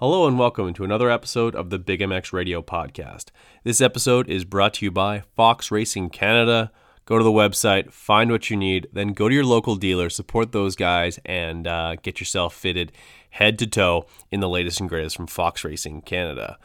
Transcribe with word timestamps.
Hello 0.00 0.26
and 0.26 0.38
welcome 0.38 0.72
to 0.72 0.82
another 0.82 1.10
episode 1.10 1.54
of 1.54 1.68
the 1.68 1.78
Big 1.78 2.00
MX 2.00 2.32
Radio 2.32 2.62
Podcast. 2.62 3.26
This 3.64 3.82
episode 3.82 4.30
is 4.30 4.46
brought 4.46 4.72
to 4.72 4.86
you 4.86 4.90
by 4.90 5.24
Fox 5.36 5.70
Racing 5.70 6.08
Canada. 6.08 6.72
Go 7.04 7.18
to 7.18 7.22
the 7.22 7.30
website, 7.30 7.92
find 7.92 8.30
what 8.30 8.48
you 8.48 8.56
need, 8.56 8.88
then 8.94 9.08
go 9.08 9.28
to 9.28 9.34
your 9.34 9.44
local 9.44 9.76
dealer, 9.76 10.08
support 10.08 10.52
those 10.52 10.74
guys, 10.74 11.20
and 11.26 11.66
uh, 11.66 11.96
get 11.96 12.18
yourself 12.18 12.54
fitted 12.54 12.92
head 13.28 13.58
to 13.58 13.66
toe 13.66 14.06
in 14.30 14.40
the 14.40 14.48
latest 14.48 14.80
and 14.80 14.88
greatest 14.88 15.16
from 15.16 15.26
Fox 15.26 15.64
Racing 15.64 16.00
Canada. 16.00 16.56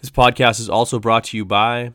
This 0.00 0.10
podcast 0.10 0.60
is 0.60 0.68
also 0.68 1.00
brought 1.00 1.24
to 1.24 1.36
you 1.36 1.44
by 1.44 1.94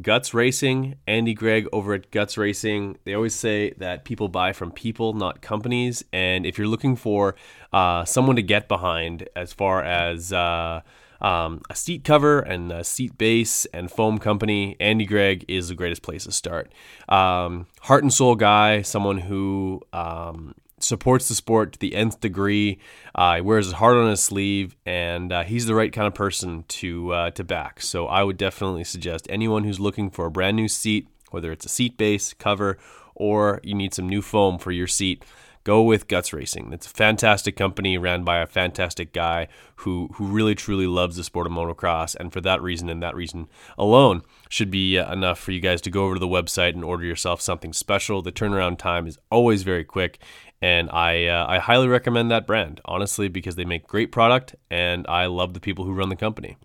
Guts 0.00 0.32
Racing, 0.32 0.96
Andy 1.06 1.34
Gregg 1.34 1.68
over 1.70 1.92
at 1.92 2.10
Guts 2.10 2.38
Racing. 2.38 2.96
They 3.04 3.12
always 3.12 3.34
say 3.34 3.72
that 3.76 4.04
people 4.04 4.28
buy 4.28 4.54
from 4.54 4.72
people, 4.72 5.12
not 5.12 5.42
companies. 5.42 6.02
And 6.14 6.46
if 6.46 6.56
you're 6.56 6.66
looking 6.66 6.96
for 6.96 7.34
uh, 7.74 8.06
someone 8.06 8.36
to 8.36 8.42
get 8.42 8.68
behind 8.68 9.28
as 9.36 9.52
far 9.52 9.82
as 9.82 10.32
uh, 10.32 10.80
um, 11.20 11.60
a 11.68 11.74
seat 11.74 12.04
cover 12.04 12.40
and 12.40 12.72
a 12.72 12.84
seat 12.84 13.18
base 13.18 13.66
and 13.66 13.90
foam 13.90 14.18
company, 14.18 14.76
Andy 14.80 15.04
Gregg 15.04 15.44
is 15.46 15.68
the 15.68 15.74
greatest 15.74 16.00
place 16.00 16.24
to 16.24 16.32
start. 16.32 16.72
Um, 17.10 17.66
heart 17.82 18.02
and 18.02 18.12
soul 18.12 18.34
guy, 18.34 18.80
someone 18.80 19.18
who 19.18 19.82
um, 19.92 20.54
supports 20.82 21.28
the 21.28 21.34
sport 21.34 21.72
to 21.72 21.78
the 21.78 21.94
nth 21.94 22.20
degree. 22.20 22.78
Uh, 23.14 23.36
he 23.36 23.40
wears 23.40 23.66
his 23.66 23.74
heart 23.74 23.96
on 23.96 24.10
his 24.10 24.22
sleeve, 24.22 24.76
and 24.84 25.32
uh, 25.32 25.42
he's 25.44 25.66
the 25.66 25.74
right 25.74 25.92
kind 25.92 26.06
of 26.06 26.14
person 26.14 26.64
to 26.68 27.12
uh, 27.12 27.30
to 27.32 27.44
back. 27.44 27.80
So 27.80 28.06
I 28.06 28.22
would 28.22 28.36
definitely 28.36 28.84
suggest 28.84 29.26
anyone 29.30 29.64
who's 29.64 29.80
looking 29.80 30.10
for 30.10 30.26
a 30.26 30.30
brand 30.30 30.56
new 30.56 30.68
seat, 30.68 31.08
whether 31.30 31.52
it's 31.52 31.66
a 31.66 31.70
seat 31.70 31.96
base 31.96 32.32
cover 32.34 32.78
or 33.14 33.60
you 33.62 33.74
need 33.74 33.94
some 33.94 34.08
new 34.08 34.22
foam 34.22 34.58
for 34.58 34.72
your 34.72 34.86
seat. 34.86 35.24
Go 35.64 35.82
with 35.82 36.08
Guts 36.08 36.32
Racing. 36.32 36.72
It's 36.72 36.88
a 36.88 36.90
fantastic 36.90 37.56
company 37.56 37.96
ran 37.96 38.24
by 38.24 38.38
a 38.38 38.48
fantastic 38.48 39.12
guy 39.12 39.46
who 39.76 40.10
who 40.14 40.26
really 40.26 40.56
truly 40.56 40.88
loves 40.88 41.16
the 41.16 41.22
sport 41.22 41.46
of 41.46 41.52
motocross, 41.52 42.16
and 42.16 42.32
for 42.32 42.40
that 42.40 42.60
reason 42.60 42.88
and 42.88 43.00
that 43.00 43.14
reason 43.14 43.48
alone, 43.78 44.22
should 44.48 44.72
be 44.72 44.98
uh, 44.98 45.12
enough 45.12 45.38
for 45.38 45.52
you 45.52 45.60
guys 45.60 45.80
to 45.82 45.90
go 45.90 46.04
over 46.04 46.14
to 46.14 46.20
the 46.20 46.26
website 46.26 46.74
and 46.74 46.82
order 46.82 47.04
yourself 47.04 47.40
something 47.40 47.72
special. 47.72 48.22
The 48.22 48.32
turnaround 48.32 48.78
time 48.78 49.06
is 49.06 49.18
always 49.30 49.62
very 49.62 49.84
quick, 49.84 50.18
and 50.62 50.88
I 50.90 51.26
uh, 51.26 51.44
I 51.46 51.58
highly 51.58 51.88
recommend 51.88 52.30
that 52.30 52.46
brand 52.46 52.80
honestly 52.86 53.28
because 53.28 53.56
they 53.56 53.64
make 53.64 53.86
great 53.86 54.12
product 54.12 54.54
and 54.70 55.04
I 55.08 55.26
love 55.26 55.52
the 55.52 55.60
people 55.60 55.84
who 55.84 55.92
run 55.92 56.08
the 56.08 56.16
company. 56.16 56.56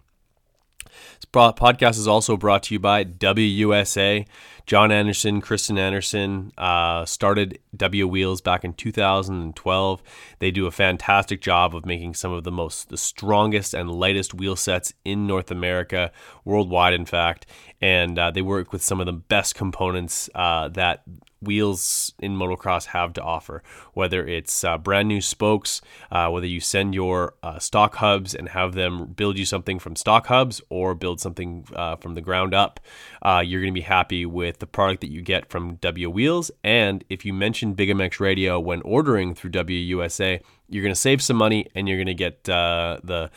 This 0.88 1.26
podcast 1.26 1.98
is 1.98 2.08
also 2.08 2.38
brought 2.38 2.64
to 2.64 2.76
you 2.76 2.80
by 2.80 3.04
WUSA. 3.04 4.26
John 4.66 4.92
Anderson, 4.92 5.40
Kristen 5.40 5.78
Anderson 5.78 6.52
uh, 6.58 7.06
started 7.06 7.60
W 7.76 8.08
Wheels 8.08 8.42
back 8.42 8.66
in 8.66 8.74
2012. 8.74 10.04
They 10.40 10.52
do 10.52 10.68
a 10.68 10.72
fantastic 10.72 11.42
job 11.42 11.74
of 11.76 11.86
making 11.86 12.16
some 12.16 12.34
of 12.34 12.44
the 12.44 12.52
most, 12.52 12.90
the 12.90 12.98
strongest 12.98 13.74
and 13.74 13.90
lightest 13.90 14.34
wheel 14.34 14.56
sets 14.56 14.94
in 15.06 15.26
North 15.26 15.52
America, 15.52 16.12
worldwide, 16.44 16.94
in 16.94 17.06
fact. 17.06 17.46
And 17.80 18.20
uh, 18.20 18.32
they 18.32 18.42
work 18.42 18.74
with 18.74 18.84
some 18.84 19.00
of 19.00 19.06
the 19.06 19.14
best 19.14 19.56
components 19.56 20.30
uh, 20.36 20.68
that 20.70 21.04
wheels 21.42 22.14
in 22.20 22.36
motocross 22.36 22.88
have 22.88 23.14
to 23.14 23.22
offer. 23.22 23.62
Whether 23.94 24.26
it's 24.26 24.64
uh, 24.64 24.78
brand 24.78 25.08
new 25.08 25.22
spokes, 25.22 25.82
uh, 26.12 26.30
whether 26.30 26.48
you 26.48 26.60
send 26.60 26.96
your 26.96 27.36
uh, 27.44 27.60
stock 27.60 27.96
hubs 27.96 28.34
and 28.34 28.50
have 28.50 28.74
them 28.74 29.08
build 29.08 29.38
you 29.38 29.46
something 29.46 29.80
from 29.80 29.96
stock 29.96 30.28
hubs 30.28 30.62
or 30.70 30.96
build 30.96 31.20
something 31.20 31.66
uh, 31.76 31.96
from 31.98 32.16
the 32.16 32.22
ground 32.22 32.54
up, 32.54 32.80
uh, 33.22 33.44
you're 33.46 33.62
going 33.62 33.74
to 33.74 33.80
be 33.80 33.86
happy 33.86 34.26
with 34.26 34.60
the 34.60 34.68
product 34.68 35.02
that 35.02 35.12
you 35.12 35.22
get 35.22 35.50
from 35.50 35.76
W 35.76 36.10
Wheels. 36.10 36.52
And 36.64 37.04
if 37.10 37.26
you 37.26 37.34
mention 37.34 37.74
Big 37.74 37.90
MX 37.90 38.20
Radio 38.20 38.60
when 38.60 38.82
ordering 38.82 39.36
through 39.36 39.52
WUSA, 39.52 40.42
you're 40.70 40.84
going 40.84 40.94
to 40.94 41.00
save 41.00 41.22
some 41.22 41.38
money 41.38 41.68
and 41.76 41.88
you're 41.88 41.98
going 41.98 42.08
to 42.08 42.14
get 42.14 42.48
uh, 42.50 43.00
the 43.04 43.30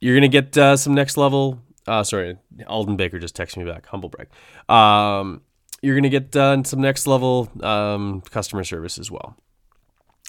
you're 0.00 0.14
going 0.18 0.30
to 0.30 0.42
get 0.42 0.78
some 0.78 0.92
next 0.92 1.16
level. 1.16 1.62
sorry, 2.02 2.36
Aldon 2.66 2.96
Baker 2.96 3.18
just 3.18 3.34
texted 3.34 3.56
me 3.56 3.64
back. 3.64 3.86
Humble 3.86 4.10
brag. 4.10 4.28
Um, 4.68 5.40
you're 5.84 5.94
going 5.94 6.04
to 6.04 6.08
get 6.08 6.34
uh, 6.34 6.62
some 6.64 6.80
next 6.80 7.06
level 7.06 7.50
um, 7.62 8.22
customer 8.22 8.64
service 8.64 8.98
as 8.98 9.10
well. 9.10 9.36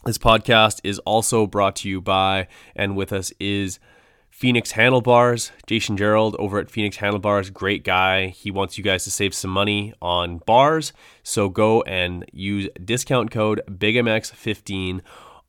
This 0.03 0.17
podcast 0.17 0.81
is 0.83 0.99
also 0.99 1.47
brought 1.47 1.77
to 1.77 1.89
you 1.89 2.01
by 2.01 2.47
and 2.75 2.97
with 2.97 3.13
us 3.13 3.31
is 3.39 3.79
Phoenix 4.29 4.71
Handlebars. 4.71 5.53
Jason 5.65 5.95
Gerald 5.95 6.35
over 6.37 6.59
at 6.59 6.69
Phoenix 6.69 6.97
Handlebars, 6.97 7.49
great 7.51 7.85
guy. 7.85 8.27
He 8.27 8.51
wants 8.51 8.77
you 8.77 8.83
guys 8.83 9.05
to 9.05 9.11
save 9.11 9.33
some 9.33 9.49
money 9.49 9.93
on 10.01 10.39
bars. 10.39 10.91
So 11.23 11.47
go 11.47 11.81
and 11.83 12.25
use 12.33 12.67
discount 12.83 13.31
code 13.31 13.61
BIGMX15 13.69 14.99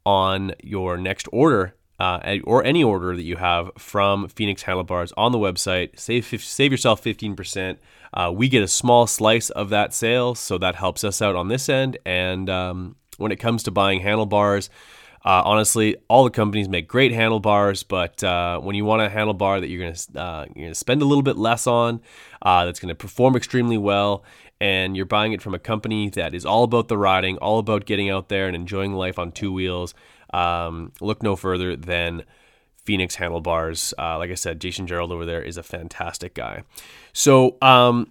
on 0.05 0.53
your 0.63 0.97
next 0.97 1.27
order 1.33 1.75
uh, 1.99 2.39
or 2.45 2.65
any 2.65 2.85
order 2.85 3.17
that 3.17 3.25
you 3.25 3.37
have 3.37 3.71
from 3.77 4.29
Phoenix 4.29 4.63
Handlebars 4.63 5.13
on 5.17 5.33
the 5.33 5.39
website. 5.39 5.99
Save 5.99 6.27
save 6.27 6.71
yourself 6.71 7.03
15%. 7.03 7.79
Uh, 8.17 8.33
we 8.35 8.49
get 8.49 8.63
a 8.63 8.69
small 8.69 9.07
slice 9.07 9.51
of 9.51 9.69
that 9.69 9.93
sale, 9.93 10.35
so 10.35 10.57
that 10.57 10.75
helps 10.75 11.05
us 11.05 11.21
out 11.21 11.37
on 11.37 11.49
this 11.49 11.69
end. 11.69 11.99
And 12.07 12.49
um, 12.49 12.97
when 13.19 13.31
it 13.31 13.37
comes 13.37 13.63
to 13.65 13.71
buying 13.71 14.01
handlebars, 14.01 14.71
uh, 15.23 15.43
honestly, 15.45 15.97
all 16.09 16.25
the 16.25 16.31
companies 16.31 16.67
make 16.69 16.89
great 16.89 17.13
handlebars, 17.13 17.83
but 17.83 18.25
uh, 18.25 18.59
when 18.61 18.75
you 18.75 18.87
want 18.87 19.03
a 19.03 19.09
handlebar 19.09 19.61
that 19.61 19.69
you're 19.69 19.83
gonna 19.83 20.25
uh, 20.25 20.47
you're 20.55 20.67
gonna 20.67 20.75
spend 20.75 21.03
a 21.03 21.05
little 21.05 21.23
bit 21.23 21.37
less 21.37 21.67
on, 21.67 22.01
uh, 22.43 22.65
that's 22.65 22.81
gonna 22.81 22.95
perform 22.95 23.37
extremely 23.37 23.77
well, 23.77 24.25
and 24.61 24.97
you're 24.97 25.05
buying 25.05 25.33
it 25.33 25.43
from 25.43 25.53
a 25.53 25.59
company 25.59 26.09
that 26.11 26.33
is 26.33 26.47
all 26.47 26.63
about 26.63 26.89
the 26.89 26.97
riding, 26.97 27.37
all 27.39 27.59
about 27.59 27.87
getting 27.87 28.09
out 28.09 28.29
there 28.29 28.47
and 28.47 28.55
enjoying 28.55 28.95
life 28.95 29.19
on 29.19 29.33
two 29.33 29.53
wheels, 29.53 29.95
um, 30.33 30.93
look 31.01 31.23
no 31.23 31.37
further 31.37 31.77
than 31.77 32.23
Phoenix 32.87 33.17
Handlebars. 33.17 33.93
Uh, 33.99 34.17
like 34.17 34.31
I 34.31 34.35
said, 34.35 34.61
Jason 34.61 34.87
Gerald 34.87 35.13
over 35.13 35.27
there 35.27 35.43
is 35.43 35.57
a 35.57 35.63
fantastic 35.63 36.35
guy. 36.35 36.63
So, 37.13 37.57
um, 37.61 38.11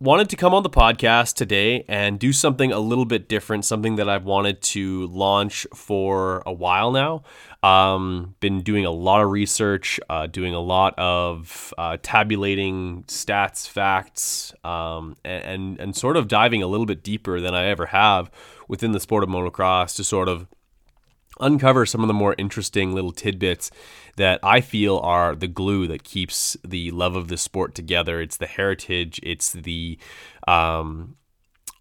wanted 0.00 0.28
to 0.30 0.36
come 0.36 0.54
on 0.54 0.62
the 0.62 0.70
podcast 0.70 1.34
today 1.34 1.84
and 1.88 2.20
do 2.20 2.32
something 2.32 2.70
a 2.70 2.78
little 2.78 3.04
bit 3.04 3.28
different, 3.28 3.64
something 3.64 3.96
that 3.96 4.08
I've 4.08 4.24
wanted 4.24 4.62
to 4.62 5.08
launch 5.08 5.66
for 5.74 6.44
a 6.46 6.52
while 6.52 6.92
now. 6.92 7.24
Um, 7.64 8.36
been 8.38 8.62
doing 8.62 8.84
a 8.86 8.92
lot 8.92 9.20
of 9.20 9.30
research, 9.30 9.98
uh, 10.08 10.28
doing 10.28 10.54
a 10.54 10.60
lot 10.60 10.94
of 10.96 11.74
uh, 11.76 11.96
tabulating 12.00 13.02
stats, 13.08 13.68
facts, 13.68 14.54
um, 14.62 15.16
and, 15.24 15.44
and 15.44 15.80
and 15.80 15.96
sort 15.96 16.16
of 16.16 16.28
diving 16.28 16.62
a 16.62 16.68
little 16.68 16.86
bit 16.86 17.02
deeper 17.02 17.40
than 17.40 17.56
I 17.56 17.64
ever 17.64 17.86
have 17.86 18.30
within 18.68 18.92
the 18.92 19.00
sport 19.00 19.24
of 19.24 19.28
motocross 19.28 19.96
to 19.96 20.04
sort 20.04 20.28
of 20.28 20.46
uncover 21.40 21.86
some 21.86 22.02
of 22.02 22.08
the 22.08 22.14
more 22.14 22.34
interesting 22.38 22.92
little 22.92 23.12
tidbits 23.12 23.70
that 24.16 24.40
I 24.42 24.60
feel 24.60 24.98
are 24.98 25.34
the 25.34 25.48
glue 25.48 25.86
that 25.86 26.04
keeps 26.04 26.56
the 26.64 26.90
love 26.90 27.16
of 27.16 27.28
the 27.28 27.36
sport 27.36 27.74
together. 27.74 28.20
It's 28.20 28.36
the 28.36 28.46
heritage, 28.46 29.20
it's 29.22 29.52
the 29.52 29.98
um, 30.46 31.16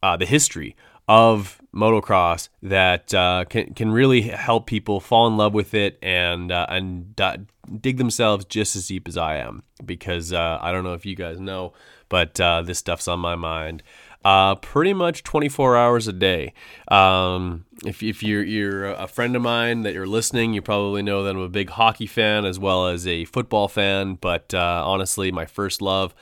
uh, 0.03 0.17
the 0.17 0.25
history 0.25 0.75
of 1.07 1.61
motocross 1.73 2.49
that 2.61 3.13
uh, 3.13 3.45
can 3.49 3.73
can 3.73 3.91
really 3.91 4.21
help 4.21 4.65
people 4.65 4.99
fall 4.99 5.27
in 5.27 5.37
love 5.37 5.53
with 5.53 5.73
it 5.73 5.97
and 6.01 6.51
uh, 6.51 6.65
and 6.69 7.15
dig 7.79 7.97
themselves 7.97 8.45
just 8.45 8.75
as 8.75 8.87
deep 8.87 9.07
as 9.07 9.17
I 9.17 9.37
am. 9.37 9.63
Because 9.85 10.33
uh, 10.33 10.59
I 10.61 10.71
don't 10.71 10.83
know 10.83 10.93
if 10.93 11.05
you 11.05 11.15
guys 11.15 11.39
know, 11.39 11.73
but 12.09 12.39
uh, 12.39 12.61
this 12.61 12.79
stuff's 12.79 13.07
on 13.07 13.19
my 13.19 13.35
mind 13.35 13.83
uh, 14.27 14.55
pretty 14.55 14.93
much 14.93 15.23
24 15.23 15.77
hours 15.77 16.05
a 16.09 16.11
day. 16.11 16.53
Um, 16.89 17.63
if, 17.85 18.03
if 18.03 18.21
you're, 18.21 18.43
you're 18.43 18.87
a 18.87 19.07
friend 19.07 19.37
of 19.37 19.41
mine 19.41 19.83
that 19.83 19.93
you're 19.93 20.05
listening, 20.05 20.53
you 20.53 20.61
probably 20.61 21.01
know 21.01 21.23
that 21.23 21.29
I'm 21.29 21.41
a 21.41 21.47
big 21.47 21.69
hockey 21.69 22.07
fan 22.07 22.43
as 22.43 22.59
well 22.59 22.87
as 22.87 23.07
a 23.07 23.23
football 23.23 23.69
fan. 23.69 24.15
But 24.15 24.53
uh, 24.53 24.83
honestly, 24.85 25.31
my 25.31 25.45
first 25.45 25.81
love 25.81 26.13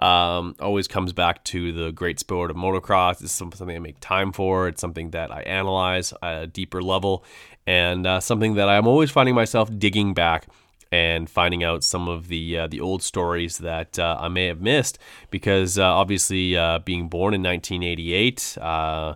um, 0.00 0.56
always 0.58 0.88
comes 0.88 1.12
back 1.12 1.44
to 1.44 1.70
the 1.70 1.92
great 1.92 2.18
sport 2.18 2.50
of 2.50 2.56
motocross. 2.56 3.22
It's 3.22 3.30
something 3.30 3.70
I 3.70 3.78
make 3.78 4.00
time 4.00 4.32
for. 4.32 4.66
It's 4.66 4.80
something 4.80 5.10
that 5.10 5.30
I 5.30 5.42
analyze 5.42 6.12
at 6.20 6.42
a 6.42 6.46
deeper 6.48 6.82
level, 6.82 7.24
and 7.64 8.04
uh, 8.08 8.18
something 8.18 8.54
that 8.54 8.68
I'm 8.68 8.88
always 8.88 9.12
finding 9.12 9.36
myself 9.36 9.70
digging 9.78 10.14
back 10.14 10.48
and 10.92 11.28
finding 11.28 11.64
out 11.64 11.82
some 11.82 12.06
of 12.06 12.28
the 12.28 12.58
uh, 12.58 12.66
the 12.68 12.80
old 12.80 13.02
stories 13.02 13.58
that 13.58 13.98
uh, 13.98 14.18
I 14.20 14.28
may 14.28 14.46
have 14.46 14.60
missed 14.60 14.98
because 15.30 15.78
uh, 15.78 15.84
obviously 15.84 16.56
uh, 16.56 16.78
being 16.80 17.08
born 17.08 17.34
in 17.34 17.42
1988 17.42 18.58
uh, 18.60 19.14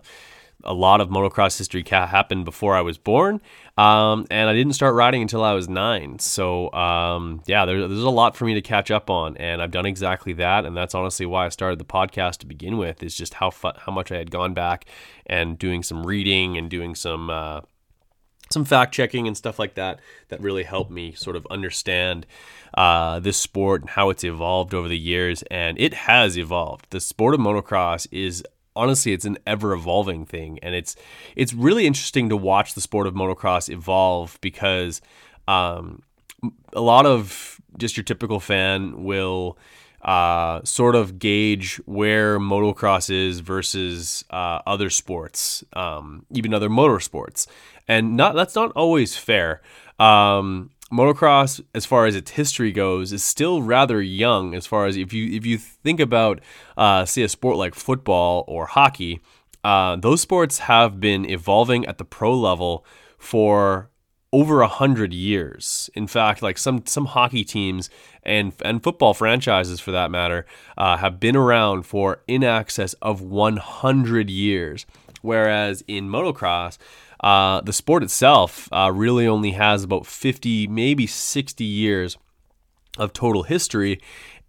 a 0.63 0.73
lot 0.73 0.99
of 0.99 1.09
motocross 1.09 1.57
history 1.57 1.83
happened 1.87 2.43
before 2.43 2.75
I 2.75 2.81
was 2.81 2.97
born 2.97 3.39
um, 3.77 4.25
and 4.31 4.49
I 4.49 4.53
didn't 4.53 4.73
start 4.73 4.95
riding 4.95 5.21
until 5.21 5.43
I 5.43 5.53
was 5.53 5.69
nine. 5.69 6.17
So 6.17 6.73
um, 6.73 7.43
yeah 7.45 7.65
there, 7.65 7.87
there's 7.87 8.01
a 8.01 8.09
lot 8.09 8.35
for 8.35 8.45
me 8.45 8.55
to 8.55 8.61
catch 8.61 8.89
up 8.89 9.11
on 9.11 9.37
and 9.37 9.61
I've 9.61 9.71
done 9.71 9.85
exactly 9.85 10.33
that 10.33 10.65
and 10.65 10.75
that's 10.75 10.95
honestly 10.95 11.27
why 11.27 11.45
I 11.45 11.49
started 11.49 11.77
the 11.79 11.85
podcast 11.85 12.37
to 12.39 12.47
begin 12.47 12.77
with 12.77 13.03
is 13.03 13.15
just 13.15 13.35
how 13.35 13.51
fu- 13.51 13.77
how 13.77 13.91
much 13.91 14.11
I 14.11 14.17
had 14.17 14.31
gone 14.31 14.55
back 14.55 14.85
and 15.27 15.59
doing 15.59 15.83
some 15.83 16.05
reading 16.05 16.57
and 16.57 16.71
doing 16.71 16.95
some 16.95 17.29
uh, 17.29 17.61
some 18.49 18.65
fact 18.65 18.93
checking 18.93 19.27
and 19.27 19.35
stuff 19.35 19.59
like 19.59 19.75
that 19.75 19.99
that 20.29 20.41
really 20.41 20.63
helped 20.63 20.91
me 20.91 21.13
sort 21.13 21.35
of 21.35 21.45
understand 21.49 22.25
uh, 22.73 23.19
this 23.19 23.37
sport 23.37 23.81
and 23.81 23.89
how 23.91 24.09
it's 24.09 24.23
evolved 24.23 24.73
over 24.73 24.87
the 24.87 24.97
years. 24.97 25.43
And 25.43 25.79
it 25.79 25.93
has 25.93 26.37
evolved. 26.37 26.87
The 26.89 26.99
sport 26.99 27.33
of 27.33 27.39
motocross 27.39 28.07
is 28.11 28.43
honestly 28.75 29.13
it's 29.13 29.25
an 29.25 29.37
ever 29.47 29.73
evolving 29.73 30.25
thing, 30.25 30.59
and 30.61 30.75
it's 30.75 30.95
it's 31.35 31.53
really 31.53 31.87
interesting 31.87 32.29
to 32.29 32.37
watch 32.37 32.73
the 32.73 32.81
sport 32.81 33.07
of 33.07 33.13
motocross 33.13 33.69
evolve 33.69 34.37
because. 34.41 35.01
Um, 35.47 36.03
a 36.73 36.81
lot 36.81 37.05
of 37.05 37.59
just 37.77 37.97
your 37.97 38.03
typical 38.03 38.39
fan 38.39 39.03
will 39.03 39.57
uh, 40.01 40.61
sort 40.63 40.95
of 40.95 41.19
gauge 41.19 41.77
where 41.85 42.39
motocross 42.39 43.09
is 43.09 43.39
versus 43.39 44.23
uh, 44.29 44.59
other 44.65 44.89
sports, 44.89 45.63
um, 45.73 46.25
even 46.31 46.53
other 46.53 46.69
motorsports, 46.69 47.47
and 47.87 48.17
not 48.17 48.35
that's 48.35 48.55
not 48.55 48.71
always 48.71 49.15
fair. 49.17 49.61
Um, 49.99 50.71
motocross, 50.91 51.61
as 51.73 51.85
far 51.85 52.05
as 52.05 52.15
its 52.15 52.31
history 52.31 52.71
goes, 52.71 53.11
is 53.13 53.23
still 53.23 53.61
rather 53.61 54.01
young. 54.01 54.53
As 54.53 54.65
far 54.65 54.85
as 54.85 54.97
if 54.97 55.13
you 55.13 55.35
if 55.35 55.45
you 55.45 55.57
think 55.57 55.99
about, 55.99 56.41
uh, 56.77 57.05
say, 57.05 57.23
a 57.23 57.29
sport 57.29 57.57
like 57.57 57.75
football 57.75 58.43
or 58.47 58.67
hockey, 58.67 59.21
uh, 59.63 59.95
those 59.95 60.21
sports 60.21 60.59
have 60.59 60.99
been 60.99 61.29
evolving 61.29 61.85
at 61.85 61.97
the 61.97 62.05
pro 62.05 62.33
level 62.33 62.85
for 63.17 63.89
over 64.33 64.61
a 64.61 64.67
hundred 64.67 65.13
years. 65.13 65.89
In 65.95 66.07
fact, 66.07 66.41
like 66.41 66.57
some 66.57 66.85
some 66.85 67.05
hockey 67.05 67.43
teams 67.43 67.89
and 68.23 68.53
and 68.63 68.83
football 68.83 69.13
franchises, 69.13 69.79
for 69.79 69.91
that 69.91 70.11
matter, 70.11 70.45
uh, 70.77 70.97
have 70.97 71.19
been 71.19 71.35
around 71.35 71.83
for 71.83 72.21
in 72.27 72.43
excess 72.43 72.93
of 72.95 73.21
100 73.21 74.29
years. 74.29 74.85
Whereas 75.21 75.83
in 75.87 76.07
motocross, 76.07 76.77
uh, 77.19 77.61
the 77.61 77.73
sport 77.73 78.03
itself 78.03 78.69
uh, 78.71 78.91
really 78.93 79.27
only 79.27 79.51
has 79.51 79.83
about 79.83 80.05
50, 80.05 80.67
maybe 80.67 81.07
60 81.07 81.63
years 81.63 82.17
of 82.97 83.13
total 83.13 83.43
history, 83.43 83.99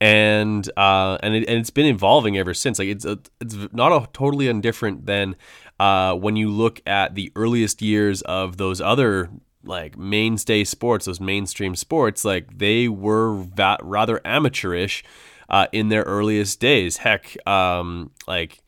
and 0.01 0.71
uh, 0.77 1.19
and, 1.23 1.35
it, 1.35 1.49
and 1.49 1.59
it's 1.59 1.71
been 1.71 1.87
evolving 1.87 2.37
ever 2.39 2.55
since. 2.55 2.79
Like 2.79 2.89
it's 2.89 3.05
a, 3.05 3.19
it's 3.41 3.57
not 3.73 3.93
a 3.93 4.09
totally 4.13 4.49
indifferent 4.49 5.07
than 5.07 5.37
uh, 5.81 6.15
when 6.15 6.37
you 6.37 6.51
look 6.51 6.81
at 6.87 7.15
the 7.15 7.33
earliest 7.37 7.83
years 7.83 8.23
of 8.23 8.57
those 8.57 8.81
other 8.81 9.31
like 9.65 9.99
mainstay 9.99 10.65
sports, 10.65 11.07
those 11.07 11.21
mainstream 11.21 11.75
sports, 11.75 12.25
like 12.25 12.59
they 12.59 12.89
were 12.89 13.35
va- 13.35 13.79
rather 13.83 14.21
amateurish 14.25 15.05
uh, 15.49 15.67
in 15.73 15.89
their 15.89 16.03
earliest 16.03 16.61
days. 16.61 16.99
Heck, 16.99 17.37
um, 17.47 18.11
like 18.27 18.63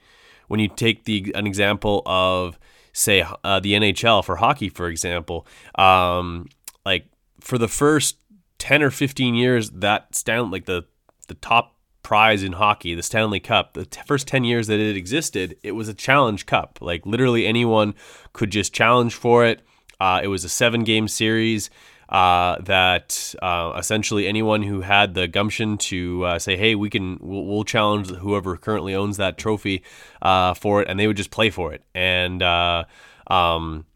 when 0.49 0.61
you 0.61 0.69
take 0.69 1.05
the 1.05 1.33
an 1.35 1.47
example 1.47 2.03
of 2.07 2.59
say 3.01 3.25
uh, 3.45 3.61
the 3.61 3.73
NHL 3.73 4.25
for 4.25 4.37
hockey, 4.37 4.69
for 4.69 4.89
example, 4.89 5.47
um, 5.77 6.49
like 6.85 7.07
for 7.41 7.59
the 7.59 7.69
first 7.69 8.17
ten 8.59 8.83
or 8.83 8.91
fifteen 8.91 9.35
years, 9.35 9.71
that 9.71 10.15
Stanley, 10.15 10.51
like 10.51 10.67
the 10.67 10.85
the 11.29 11.35
top 11.35 11.77
prize 12.03 12.43
in 12.43 12.53
hockey, 12.53 12.95
the 12.95 13.03
Stanley 13.03 13.41
Cup, 13.41 13.75
the 13.75 13.85
t- 13.85 14.01
first 14.07 14.27
10 14.27 14.43
years 14.43 14.67
that 14.67 14.81
it 14.81 14.97
existed, 14.97 15.57
it 15.63 15.73
was 15.73 15.89
a 15.89 15.95
challenge 15.95 16.47
cup. 16.47 16.79
Like 16.81 17.05
literally 17.07 17.47
anyone 17.47 17.95
could 18.33 18.51
just 18.51 18.73
challenge 18.73 19.15
for 19.15 19.45
it. 19.45 19.61
Uh, 20.01 20.21
it 20.23 20.29
was 20.29 20.43
a 20.43 20.49
seven 20.49 20.83
game 20.83 21.09
series 21.09 21.71
uh, 22.11 22.57
that 22.63 23.35
uh, 23.41 23.73
essentially 23.79 24.27
anyone 24.27 24.63
who 24.63 24.81
had 24.81 25.15
the 25.15 25.29
gumption 25.29 25.79
to 25.79 26.25
uh, 26.25 26.39
say, 26.39 26.57
"Hey, 26.57 26.75
we 26.75 26.91
can, 26.91 27.19
we'll, 27.21 27.45
we'll, 27.45 27.65
challenge 27.65 28.11
whoever 28.11 28.57
currently 28.57 28.95
owns 28.95 29.17
that 29.19 29.39
trophy 29.39 29.85
uh, 30.21 30.55
for 30.55 30.83
it," 30.83 30.89
and 30.89 30.99
they 30.99 31.07
would 31.07 31.17
just 31.17 31.31
play 31.31 31.51
for 31.51 31.73
it. 31.73 31.83
And 31.95 32.43
uh, 32.43 32.85
um, 33.29 33.87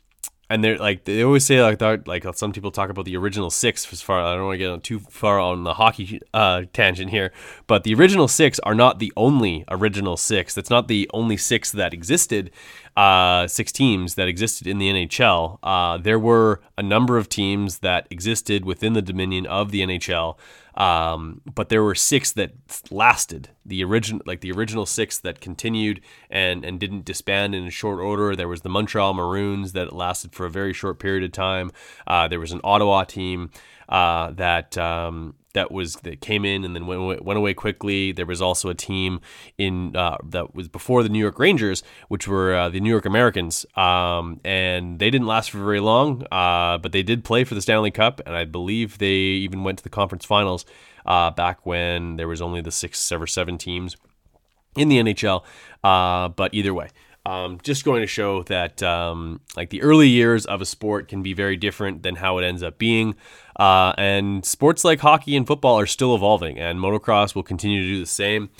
and 0.51 0.63
they're 0.63 0.79
like 0.79 1.05
they 1.05 1.23
always 1.23 1.45
say 1.45 1.63
like 1.63 2.07
like 2.07 2.25
some 2.37 2.53
people 2.53 2.71
talk 2.71 2.91
about 2.91 3.07
the 3.07 3.17
original 3.17 3.51
six 3.51 3.91
as 3.93 4.03
far 4.03 4.21
I 4.21 4.35
don't 4.35 4.45
want 4.45 4.61
to 4.61 4.77
get 4.77 4.83
too 4.85 5.01
far 5.01 5.41
on 5.41 5.65
the 5.65 5.75
hockey 5.75 6.21
uh, 6.33 6.63
tangent 6.73 7.11
here, 7.11 7.33
but 7.67 7.85
the 7.85 7.95
original 7.95 8.29
six 8.29 8.61
are 8.61 8.75
not 8.75 8.99
the 8.99 9.13
only 9.17 9.65
original 9.69 10.17
six. 10.17 10.55
That's 10.55 10.71
not 10.71 10.87
the 10.87 11.11
only 11.13 11.37
six 11.37 11.73
that 11.73 11.95
existed. 11.95 12.51
Uh, 12.97 13.49
six 13.49 13.73
teams 13.73 14.15
that 14.15 14.29
existed 14.29 14.69
in 14.69 14.79
the 14.79 14.89
NHL. 14.89 15.59
Uh, 15.65 15.99
there 15.99 16.19
were 16.19 16.61
a 16.79 16.83
number 16.83 17.17
of 17.17 17.29
teams 17.29 17.81
that 17.81 18.07
existed 18.09 18.65
within 18.65 18.93
the 18.93 19.03
dominion 19.03 19.47
of 19.47 19.73
the 19.73 19.81
NHL 19.81 20.37
um, 20.77 21.41
but 21.53 21.69
there 21.69 21.83
were 21.83 21.95
six 21.95 22.33
that 22.33 22.53
lasted. 22.91 23.51
The 23.65 23.85
original, 23.85 24.23
like 24.27 24.41
the 24.41 24.51
original 24.51 24.87
six 24.87 25.19
that 25.19 25.41
continued 25.41 26.01
and 26.29 26.65
and 26.65 26.81
didn't 26.81 27.05
disband 27.05 27.55
in 27.55 27.67
a 27.67 27.71
short 27.71 28.01
order. 28.01 28.35
There 28.35 28.49
was 28.49 28.63
the 28.63 28.69
Montreal 28.69 29.15
Maroons 29.15 29.73
that 29.73 29.93
lasted 29.93 30.35
for 30.35 30.47
a 30.47 30.51
very 30.51 30.73
short 30.73 30.99
period 30.99 31.23
of 31.25 31.33
time. 31.33 31.71
Uh, 32.07 32.27
there 32.29 32.41
was 32.41 32.53
an 32.53 32.61
Ottawa 32.65 33.05
team 33.05 33.51
uh, 33.89 34.31
that 34.33 34.77
um, 34.79 35.35
that 35.55 35.73
was 35.73 35.95
that 35.97 36.21
came 36.21 36.45
in 36.45 36.65
and 36.65 36.77
then 36.77 36.87
went 36.87 37.25
went 37.25 37.39
away 37.39 37.55
quickly. 37.55 38.13
There 38.13 38.27
was 38.27 38.43
also 38.43 38.69
a 38.69 38.75
team 38.75 39.21
in 39.57 39.97
uh, 39.97 40.19
that 40.25 40.55
was 40.55 40.69
before 40.69 41.03
the 41.03 41.09
New 41.09 41.19
York 41.19 41.39
Rangers, 41.39 41.83
which 42.09 42.29
were 42.29 42.55
uh, 42.55 42.69
the 42.69 42.81
New 42.81 42.91
York 42.91 43.07
Americans, 43.07 43.65
um, 43.77 44.41
and 44.45 44.99
they 44.99 45.11
didn't 45.11 45.27
last 45.27 45.51
for 45.51 45.59
very 45.59 45.81
long, 45.81 46.27
uh, 46.31 46.79
but 46.79 46.93
they 46.93 47.03
did 47.03 47.25
play 47.25 47.45
for 47.45 47.55
the 47.55 47.63
Stanley 47.63 47.91
Cup, 47.91 48.21
and 48.27 48.37
I 48.37 48.45
believe 48.45 48.99
they 48.99 49.15
even 49.15 49.65
went 49.65 49.79
to 49.79 49.85
the 49.85 49.91
conference 49.91 50.25
finals 50.25 50.67
uh, 51.07 51.31
back 51.31 51.65
when 51.65 52.17
there 52.17 52.29
was 52.29 52.43
only 52.43 52.61
the 52.61 52.73
six 52.73 53.11
or 53.13 53.27
seven 53.27 53.57
teams 53.57 53.97
in 54.77 54.89
the 54.89 54.99
NHL. 54.99 55.45
Uh, 55.83 56.29
but 56.29 56.53
either 56.53 56.75
way. 56.75 56.89
Um, 57.27 57.59
just 57.63 57.85
going 57.85 58.03
to 58.03 58.07
show 58.07 58.43
that 58.45 58.83
um, 58.83 59.41
like 59.57 59.71
the 59.71 59.81
early 59.81 60.09
years 60.09 60.45
of 60.45 60.61
a 60.61 60.67
sport 60.67 61.09
can 61.09 61.23
be 61.23 61.33
very 61.33 61.57
different 61.57 62.03
than 62.03 62.17
how 62.17 62.37
it 62.39 62.45
ends 62.45 62.63
up 62.63 62.77
being. 62.77 63.15
Uh, 63.57 63.95
and 63.97 64.45
sports 64.45 64.85
like 64.85 65.01
hockey 65.01 65.37
and 65.37 65.47
football 65.47 65.79
are 65.79 65.87
still 65.87 66.15
evolving, 66.15 66.59
and 66.59 66.79
motocross 66.79 67.35
will 67.35 67.43
continue 67.43 67.81
to 67.81 67.89
do 67.89 68.01
the 68.01 68.07
same. 68.07 68.51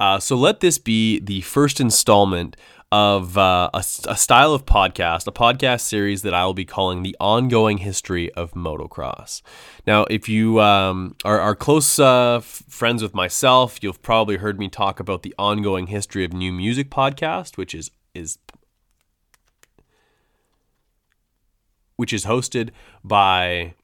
Uh, 0.00 0.18
so 0.18 0.36
let 0.36 0.60
this 0.60 0.78
be 0.78 1.20
the 1.20 1.42
first 1.42 1.80
installment 1.80 2.56
of 2.94 3.36
uh, 3.36 3.70
a, 3.74 3.78
a, 3.78 4.16
style 4.16 4.52
of 4.52 4.64
podcast, 4.64 5.26
a 5.26 5.32
podcast 5.32 5.80
series 5.80 6.22
that 6.22 6.32
I 6.32 6.44
will 6.44 6.54
be 6.54 6.64
calling 6.64 7.02
the 7.02 7.16
ongoing 7.18 7.78
history 7.78 8.32
of 8.34 8.52
motocross. 8.52 9.42
Now, 9.84 10.04
if 10.10 10.28
you 10.28 10.60
um, 10.60 11.16
are, 11.24 11.40
are, 11.40 11.56
close 11.56 11.98
uh, 11.98 12.36
f- 12.36 12.62
friends 12.68 13.02
with 13.02 13.12
myself, 13.12 13.82
you've 13.82 14.00
probably 14.00 14.36
heard 14.36 14.60
me 14.60 14.68
talk 14.68 15.00
about 15.00 15.24
the 15.24 15.34
ongoing 15.38 15.88
history 15.88 16.24
of 16.24 16.32
new 16.32 16.52
music 16.52 16.88
podcast, 16.88 17.56
which 17.56 17.74
is 17.74 17.90
is 18.14 18.38
which 21.96 22.12
is 22.12 22.24
hosted 22.24 22.70
by 23.04 23.74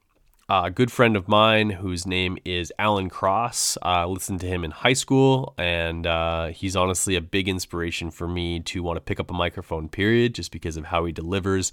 a 0.49 0.69
good 0.69 0.91
friend 0.91 1.15
of 1.15 1.29
mine 1.29 1.69
whose 1.69 2.05
name 2.05 2.37
is 2.43 2.73
Alan 2.77 3.09
Cross. 3.09 3.77
I 3.81 4.03
listened 4.03 4.41
to 4.41 4.47
him 4.47 4.65
in 4.65 4.71
high 4.71 4.93
school, 4.93 5.53
and 5.57 6.05
uh, 6.05 6.47
he's 6.47 6.75
honestly 6.75 7.15
a 7.15 7.21
big 7.21 7.47
inspiration 7.47 8.11
for 8.11 8.27
me 8.27 8.59
to 8.59 8.83
want 8.83 8.97
to 8.97 9.01
pick 9.01 9.17
up 9.19 9.31
a 9.31 9.33
microphone. 9.33 9.87
Period, 9.87 10.35
just 10.35 10.51
because 10.51 10.75
of 10.75 10.85
how 10.85 11.05
he 11.05 11.13
delivers 11.13 11.71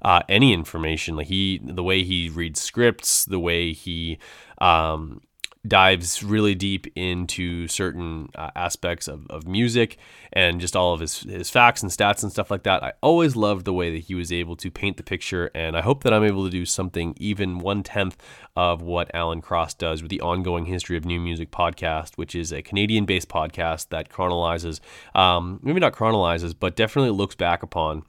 uh, 0.00 0.22
any 0.26 0.54
information. 0.54 1.16
Like 1.16 1.26
he, 1.26 1.60
the 1.62 1.82
way 1.82 2.02
he 2.02 2.30
reads 2.30 2.62
scripts, 2.62 3.26
the 3.26 3.38
way 3.38 3.72
he 3.72 4.18
um, 4.56 5.20
dives 5.66 6.22
really 6.22 6.54
deep 6.54 6.86
into 6.94 7.66
certain 7.68 8.28
uh, 8.34 8.50
aspects 8.54 9.08
of, 9.08 9.26
of 9.30 9.46
music 9.46 9.96
and 10.32 10.60
just 10.60 10.76
all 10.76 10.92
of 10.92 11.00
his, 11.00 11.20
his 11.20 11.48
facts 11.48 11.82
and 11.82 11.90
stats 11.90 12.22
and 12.22 12.30
stuff 12.30 12.50
like 12.50 12.64
that. 12.64 12.82
I 12.82 12.92
always 13.00 13.34
loved 13.34 13.64
the 13.64 13.72
way 13.72 13.90
that 13.92 14.04
he 14.04 14.14
was 14.14 14.30
able 14.30 14.56
to 14.56 14.70
paint 14.70 14.96
the 14.96 15.02
picture, 15.02 15.50
and 15.54 15.76
I 15.76 15.80
hope 15.80 16.02
that 16.02 16.12
I'm 16.12 16.24
able 16.24 16.44
to 16.44 16.50
do 16.50 16.66
something 16.66 17.14
even 17.18 17.58
one 17.58 17.82
tenth 17.82 18.16
of 18.56 18.82
what 18.82 19.10
Alan 19.14 19.40
Cross 19.40 19.74
does 19.74 20.02
with 20.02 20.10
the 20.10 20.20
ongoing 20.20 20.66
history 20.66 20.96
of 20.96 21.04
new 21.04 21.20
music 21.20 21.50
podcast, 21.50 22.16
which 22.16 22.34
is 22.34 22.52
a 22.52 22.62
Canadian 22.62 23.04
based 23.06 23.28
podcast 23.28 23.88
that 23.88 24.10
chronologizes, 24.10 24.80
um, 25.14 25.60
maybe 25.62 25.80
not 25.80 25.94
chronologizes, 25.94 26.54
but 26.58 26.76
definitely 26.76 27.10
looks 27.10 27.34
back 27.34 27.62
upon 27.62 28.04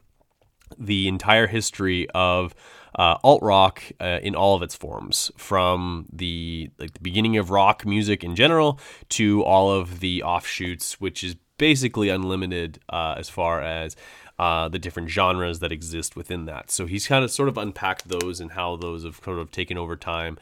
the 0.78 1.08
entire 1.08 1.48
history 1.48 2.08
of 2.14 2.54
uh, 2.98 3.18
alt 3.24 3.44
rock 3.44 3.84
uh, 4.00 4.20
in 4.22 4.36
all 4.36 4.56
of 4.56 4.62
its 4.62 4.76
forms, 4.76 5.32
from 5.38 6.06
the 6.12 6.70
like 6.80 6.94
the 6.94 7.00
beginning 7.00 7.38
of 7.38 7.50
rock 7.50 7.86
music 7.86 8.24
in 8.24 8.36
general 8.36 8.80
to 9.10 9.44
all 9.44 9.72
of 9.72 10.00
the 10.00 10.24
offshoots, 10.24 11.00
which 11.02 11.24
is 11.24 11.36
basically 11.58 12.10
unlimited 12.10 12.80
uh, 12.90 13.16
as 13.18 13.30
far 13.30 13.62
as 13.62 13.96
uh, 14.38 14.68
the 14.68 14.80
different 14.80 15.10
genres 15.10 15.60
that 15.60 15.72
exist 15.72 16.16
within 16.16 16.46
that. 16.46 16.70
So 16.72 16.86
he's 16.86 17.08
kind 17.08 17.24
of 17.24 17.32
sort 17.32 17.50
of 17.50 17.58
unpacked 17.58 18.08
those 18.08 18.42
and 18.42 18.52
how 18.52 18.76
those 18.76 19.04
have 19.04 19.20
sort 19.24 19.40
of 19.40 19.52
taken 19.52 19.78
over 19.78 19.96
time. 19.96 20.38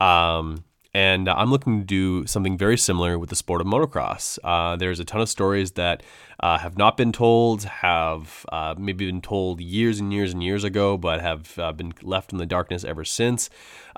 Um, 0.00 0.64
and 0.94 1.28
I'm 1.28 1.50
looking 1.50 1.80
to 1.80 1.84
do 1.84 2.26
something 2.26 2.56
very 2.56 2.78
similar 2.78 3.18
with 3.18 3.30
the 3.30 3.36
sport 3.36 3.60
of 3.60 3.66
motocross. 3.66 4.38
Uh, 4.42 4.76
there's 4.76 5.00
a 5.00 5.04
ton 5.04 5.20
of 5.20 5.28
stories 5.28 5.72
that 5.72 6.02
uh, 6.40 6.58
have 6.58 6.78
not 6.78 6.96
been 6.96 7.12
told, 7.12 7.64
have 7.64 8.46
uh, 8.50 8.74
maybe 8.78 9.06
been 9.06 9.20
told 9.20 9.60
years 9.60 10.00
and 10.00 10.12
years 10.12 10.32
and 10.32 10.42
years 10.42 10.64
ago, 10.64 10.96
but 10.96 11.20
have 11.20 11.58
uh, 11.58 11.72
been 11.72 11.92
left 12.02 12.32
in 12.32 12.38
the 12.38 12.46
darkness 12.46 12.84
ever 12.84 13.04
since. 13.04 13.50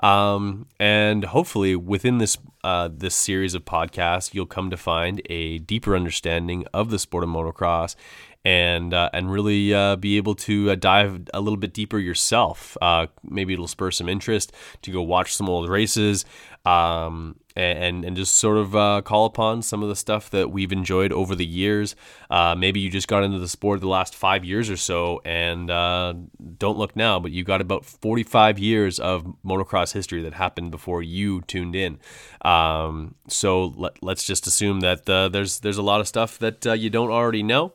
Um, 0.03 0.67
and 0.79 1.25
hopefully, 1.25 1.75
within 1.75 2.17
this 2.17 2.37
uh, 2.63 2.89
this 2.91 3.15
series 3.15 3.55
of 3.55 3.65
podcasts, 3.65 4.33
you'll 4.33 4.45
come 4.45 4.69
to 4.69 4.77
find 4.77 5.21
a 5.29 5.59
deeper 5.59 5.95
understanding 5.95 6.65
of 6.73 6.89
the 6.89 6.99
sport 6.99 7.23
of 7.23 7.29
motocross 7.29 7.95
and 8.43 8.93
uh, 8.93 9.09
and 9.13 9.31
really 9.31 9.73
uh, 9.73 9.95
be 9.95 10.17
able 10.17 10.33
to 10.33 10.71
uh, 10.71 10.75
dive 10.75 11.27
a 11.33 11.41
little 11.41 11.57
bit 11.57 11.73
deeper 11.73 11.99
yourself. 11.99 12.75
Uh, 12.81 13.07
maybe 13.23 13.53
it'll 13.53 13.67
spur 13.67 13.91
some 13.91 14.09
interest 14.09 14.51
to 14.81 14.91
go 14.91 15.01
watch 15.01 15.35
some 15.35 15.47
old 15.47 15.69
races, 15.69 16.25
um, 16.65 17.35
and 17.55 18.05
and 18.05 18.15
just 18.15 18.37
sort 18.37 18.57
of 18.57 18.75
uh, 18.75 19.01
call 19.03 19.25
upon 19.25 19.61
some 19.61 19.83
of 19.83 19.89
the 19.89 19.95
stuff 19.95 20.29
that 20.29 20.51
we've 20.51 20.71
enjoyed 20.71 21.11
over 21.11 21.35
the 21.35 21.45
years. 21.45 21.95
Uh, 22.29 22.55
maybe 22.55 22.79
you 22.79 22.89
just 22.89 23.07
got 23.07 23.23
into 23.23 23.39
the 23.39 23.47
sport 23.47 23.81
the 23.81 23.87
last 23.87 24.15
five 24.15 24.45
years 24.45 24.69
or 24.69 24.77
so, 24.77 25.21
and 25.25 25.69
uh, 25.69 26.13
don't 26.57 26.77
look 26.77 26.95
now, 26.95 27.19
but 27.19 27.31
you 27.31 27.43
got 27.43 27.61
about 27.61 27.83
45 27.85 28.59
years 28.59 28.99
of 28.99 29.25
motocross 29.45 29.93
history 29.93 30.21
that 30.21 30.33
happened 30.33 30.71
before 30.71 31.01
you 31.01 31.41
tuned 31.41 31.75
in. 31.75 31.99
Um, 32.43 33.15
so 33.27 33.73
let, 33.77 33.97
us 34.03 34.23
just 34.23 34.47
assume 34.47 34.81
that 34.81 35.09
uh, 35.09 35.29
there's 35.29 35.59
there's 35.59 35.77
a 35.77 35.83
lot 35.83 35.99
of 35.99 36.07
stuff 36.07 36.37
that 36.39 36.65
uh, 36.65 36.73
you 36.73 36.89
don't 36.89 37.11
already 37.11 37.43
know. 37.43 37.73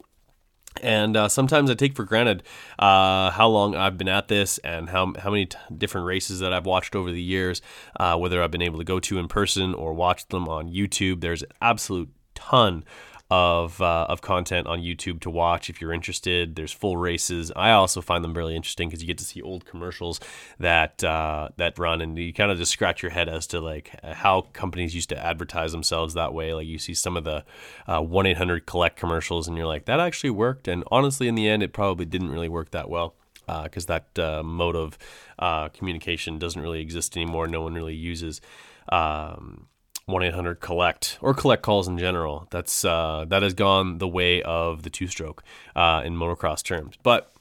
And 0.82 1.16
uh, 1.16 1.28
sometimes 1.28 1.70
I 1.70 1.74
take 1.74 1.94
for 1.96 2.04
granted 2.04 2.42
uh, 2.78 3.30
how 3.30 3.48
long 3.48 3.74
I've 3.74 3.98
been 3.98 4.08
at 4.08 4.28
this 4.28 4.58
and 4.58 4.88
how, 4.90 5.12
how 5.18 5.30
many 5.30 5.46
t- 5.46 5.58
different 5.76 6.06
races 6.06 6.40
that 6.40 6.52
I've 6.52 6.66
watched 6.66 6.94
over 6.94 7.10
the 7.10 7.22
years, 7.22 7.62
uh, 7.98 8.16
whether 8.16 8.42
I've 8.42 8.50
been 8.50 8.62
able 8.62 8.78
to 8.78 8.84
go 8.84 9.00
to 9.00 9.18
in 9.18 9.28
person 9.28 9.74
or 9.74 9.92
watch 9.92 10.28
them 10.28 10.48
on 10.48 10.68
YouTube. 10.70 11.20
There's 11.20 11.42
an 11.42 11.50
absolute 11.60 12.10
ton 12.34 12.84
of 13.28 13.80
uh, 13.80 14.06
of 14.08 14.20
content 14.20 14.68
on 14.68 14.80
YouTube 14.80 15.20
to 15.20 15.30
watch 15.30 15.68
if 15.68 15.80
you're 15.80 15.92
interested. 15.92 16.54
There's 16.54 16.72
full 16.72 16.96
races. 16.96 17.50
I 17.56 17.72
also 17.72 18.00
find 18.00 18.22
them 18.22 18.34
really 18.34 18.54
interesting 18.54 18.88
because 18.88 19.02
you 19.02 19.06
get 19.06 19.18
to 19.18 19.24
see 19.24 19.42
old 19.42 19.64
commercials 19.64 20.20
that 20.60 21.02
uh, 21.02 21.48
that 21.56 21.78
run, 21.78 22.00
and 22.00 22.16
you 22.16 22.32
kind 22.32 22.52
of 22.52 22.58
just 22.58 22.72
scratch 22.72 23.02
your 23.02 23.10
head 23.10 23.28
as 23.28 23.46
to 23.48 23.60
like 23.60 23.90
how 24.04 24.42
companies 24.52 24.94
used 24.94 25.08
to 25.08 25.18
advertise 25.18 25.72
themselves 25.72 26.14
that 26.14 26.32
way. 26.32 26.54
Like 26.54 26.68
you 26.68 26.78
see 26.78 26.94
some 26.94 27.16
of 27.16 27.24
the 27.24 27.44
uh, 27.86 28.00
one 28.00 28.26
eight 28.26 28.36
hundred 28.36 28.66
collect 28.66 28.96
commercials, 28.96 29.48
and 29.48 29.56
you're 29.56 29.66
like, 29.66 29.86
that 29.86 29.98
actually 29.98 30.30
worked. 30.30 30.68
And 30.68 30.84
honestly, 30.90 31.26
in 31.26 31.34
the 31.34 31.48
end, 31.48 31.62
it 31.62 31.72
probably 31.72 32.04
didn't 32.04 32.30
really 32.30 32.48
work 32.48 32.70
that 32.70 32.88
well 32.88 33.14
because 33.62 33.88
uh, 33.88 33.98
that 34.14 34.18
uh, 34.18 34.42
mode 34.42 34.76
of 34.76 34.98
uh, 35.38 35.68
communication 35.68 36.38
doesn't 36.38 36.60
really 36.60 36.80
exist 36.80 37.16
anymore. 37.16 37.46
No 37.46 37.62
one 37.62 37.74
really 37.74 37.94
uses. 37.94 38.40
Um, 38.88 39.66
1-800 40.08 40.60
collect 40.60 41.18
or 41.20 41.34
collect 41.34 41.62
calls 41.62 41.88
in 41.88 41.98
general. 41.98 42.46
That's 42.50 42.84
uh, 42.84 43.24
that 43.28 43.42
has 43.42 43.54
gone 43.54 43.98
the 43.98 44.06
way 44.06 44.40
of 44.42 44.82
the 44.82 44.90
two 44.90 45.08
stroke 45.08 45.42
uh, 45.74 46.02
in 46.04 46.14
motocross 46.16 46.62
terms. 46.62 46.94
But 47.02 47.32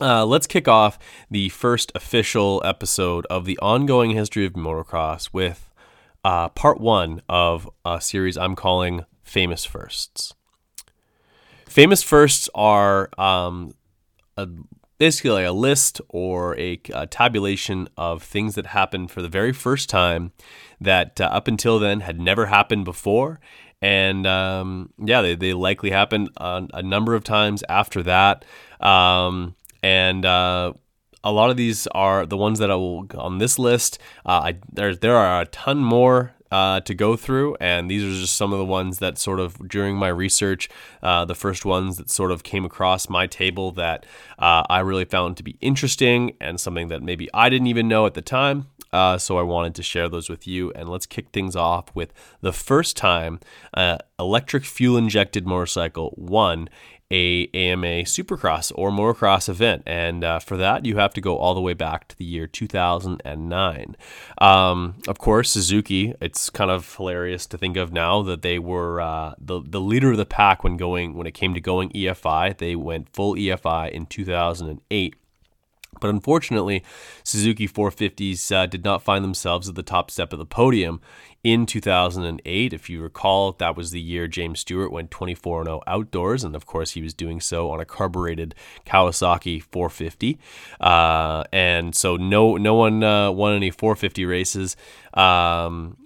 uh, 0.00 0.26
let's 0.26 0.46
kick 0.46 0.68
off 0.68 0.98
the 1.30 1.48
first 1.48 1.90
official 1.94 2.60
episode 2.64 3.26
of 3.30 3.46
the 3.46 3.58
ongoing 3.60 4.10
history 4.10 4.44
of 4.44 4.52
motocross 4.54 5.30
with 5.32 5.70
uh, 6.22 6.50
part 6.50 6.80
one 6.80 7.22
of 7.28 7.68
a 7.84 8.00
series 8.00 8.36
i'm 8.36 8.54
calling 8.54 9.06
famous 9.22 9.64
firsts. 9.64 10.34
Famous 11.66 12.02
firsts 12.02 12.50
are 12.54 13.08
um, 13.16 13.72
a 14.36 14.48
basically 15.00 15.44
a 15.44 15.52
list 15.52 15.98
or 16.10 16.56
a, 16.58 16.78
a, 16.92 17.06
tabulation 17.06 17.88
of 17.96 18.22
things 18.22 18.54
that 18.54 18.66
happened 18.66 19.10
for 19.10 19.22
the 19.22 19.30
very 19.30 19.50
first 19.50 19.88
time 19.88 20.30
that 20.78 21.18
uh, 21.18 21.24
up 21.24 21.48
until 21.48 21.78
then 21.78 22.00
had 22.00 22.20
never 22.20 22.46
happened 22.46 22.84
before. 22.84 23.40
And 23.80 24.26
um, 24.26 24.92
yeah, 24.98 25.22
they, 25.22 25.34
they 25.34 25.54
likely 25.54 25.90
happened 25.90 26.28
a, 26.36 26.68
a, 26.74 26.82
number 26.82 27.14
of 27.14 27.24
times 27.24 27.64
after 27.66 28.02
that. 28.02 28.44
Um, 28.78 29.56
and 29.82 30.26
uh, 30.26 30.74
a 31.24 31.32
lot 31.32 31.48
of 31.48 31.56
these 31.56 31.86
are 31.88 32.26
the 32.26 32.36
ones 32.36 32.58
that 32.58 32.70
I 32.70 32.74
will 32.74 33.06
on 33.16 33.38
this 33.38 33.58
list. 33.58 33.98
Uh, 34.26 34.52
I, 34.52 34.58
there, 34.70 34.94
there 34.94 35.16
are 35.16 35.40
a 35.40 35.46
ton 35.46 35.78
more 35.78 36.34
uh, 36.50 36.80
to 36.80 36.94
go 36.94 37.16
through, 37.16 37.56
and 37.60 37.90
these 37.90 38.02
are 38.02 38.20
just 38.20 38.36
some 38.36 38.52
of 38.52 38.58
the 38.58 38.64
ones 38.64 38.98
that 38.98 39.18
sort 39.18 39.40
of 39.40 39.68
during 39.68 39.96
my 39.96 40.08
research, 40.08 40.68
uh, 41.02 41.24
the 41.24 41.34
first 41.34 41.64
ones 41.64 41.96
that 41.96 42.10
sort 42.10 42.32
of 42.32 42.42
came 42.42 42.64
across 42.64 43.08
my 43.08 43.26
table 43.26 43.70
that 43.72 44.04
uh, 44.38 44.64
I 44.68 44.80
really 44.80 45.04
found 45.04 45.36
to 45.36 45.42
be 45.42 45.56
interesting 45.60 46.36
and 46.40 46.60
something 46.60 46.88
that 46.88 47.02
maybe 47.02 47.28
I 47.32 47.48
didn't 47.48 47.68
even 47.68 47.88
know 47.88 48.06
at 48.06 48.14
the 48.14 48.22
time. 48.22 48.66
Uh, 48.92 49.16
so 49.16 49.38
I 49.38 49.42
wanted 49.42 49.76
to 49.76 49.84
share 49.84 50.08
those 50.08 50.28
with 50.28 50.48
you, 50.48 50.72
and 50.72 50.88
let's 50.88 51.06
kick 51.06 51.28
things 51.32 51.54
off 51.54 51.94
with 51.94 52.12
the 52.40 52.52
first 52.52 52.96
time 52.96 53.38
uh, 53.74 53.98
electric 54.18 54.64
fuel 54.64 54.96
injected 54.96 55.46
motorcycle 55.46 56.12
won 56.16 56.68
a 57.10 57.48
AMA 57.54 58.04
Supercross 58.04 58.72
or 58.74 58.90
motocross 58.90 59.48
event, 59.48 59.82
and 59.86 60.22
uh, 60.22 60.38
for 60.38 60.56
that 60.56 60.84
you 60.84 60.96
have 60.96 61.12
to 61.14 61.20
go 61.20 61.36
all 61.36 61.54
the 61.54 61.60
way 61.60 61.74
back 61.74 62.08
to 62.08 62.16
the 62.16 62.24
year 62.24 62.46
2009. 62.46 63.96
Um, 64.38 64.94
of 65.08 65.18
course, 65.18 65.50
Suzuki. 65.50 66.14
It's 66.20 66.50
kind 66.50 66.70
of 66.70 66.94
hilarious 66.96 67.46
to 67.46 67.58
think 67.58 67.76
of 67.76 67.92
now 67.92 68.22
that 68.22 68.42
they 68.42 68.58
were 68.58 69.00
uh, 69.00 69.34
the 69.38 69.60
the 69.64 69.80
leader 69.80 70.10
of 70.12 70.16
the 70.16 70.26
pack 70.26 70.62
when 70.62 70.76
going 70.76 71.14
when 71.14 71.26
it 71.26 71.34
came 71.34 71.54
to 71.54 71.60
going 71.60 71.90
EFI. 71.90 72.56
They 72.56 72.76
went 72.76 73.08
full 73.08 73.34
EFI 73.34 73.90
in 73.90 74.06
2008. 74.06 75.14
But 76.00 76.10
unfortunately, 76.10 76.82
Suzuki 77.22 77.68
450s 77.68 78.52
uh, 78.54 78.66
did 78.66 78.84
not 78.84 79.02
find 79.02 79.24
themselves 79.24 79.68
at 79.68 79.74
the 79.74 79.82
top 79.82 80.10
step 80.10 80.32
of 80.32 80.38
the 80.38 80.46
podium 80.46 81.00
in 81.42 81.66
2008. 81.66 82.72
If 82.72 82.90
you 82.90 83.02
recall, 83.02 83.52
that 83.52 83.76
was 83.76 83.90
the 83.90 84.00
year 84.00 84.26
James 84.26 84.60
Stewart 84.60 84.92
went 84.92 85.10
24 85.10 85.64
0 85.64 85.80
outdoors, 85.86 86.44
and 86.44 86.54
of 86.54 86.66
course, 86.66 86.92
he 86.92 87.02
was 87.02 87.14
doing 87.14 87.40
so 87.40 87.70
on 87.70 87.80
a 87.80 87.84
carbureted 87.84 88.54
Kawasaki 88.86 89.62
450. 89.62 90.38
Uh, 90.80 91.44
and 91.52 91.94
so, 91.94 92.16
no 92.16 92.56
no 92.56 92.74
one 92.74 93.02
uh, 93.02 93.30
won 93.30 93.54
any 93.54 93.70
450 93.70 94.24
races. 94.24 94.76
Um, 95.14 95.96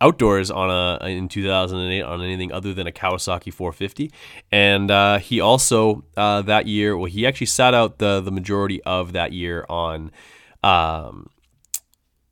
outdoors 0.00 0.50
on 0.50 0.70
a 0.70 1.06
in 1.06 1.28
2008 1.28 2.02
on 2.02 2.22
anything 2.22 2.52
other 2.52 2.74
than 2.74 2.86
a 2.86 2.92
Kawasaki 2.92 3.52
450, 3.52 4.10
and 4.52 4.90
uh, 4.90 5.18
he 5.18 5.40
also 5.40 6.04
uh, 6.16 6.42
that 6.42 6.66
year, 6.66 6.96
well, 6.96 7.10
he 7.10 7.26
actually 7.26 7.46
sat 7.46 7.74
out 7.74 7.98
the 7.98 8.20
the 8.20 8.32
majority 8.32 8.82
of 8.82 9.12
that 9.12 9.32
year 9.32 9.64
on. 9.68 10.10
Um, 10.62 11.28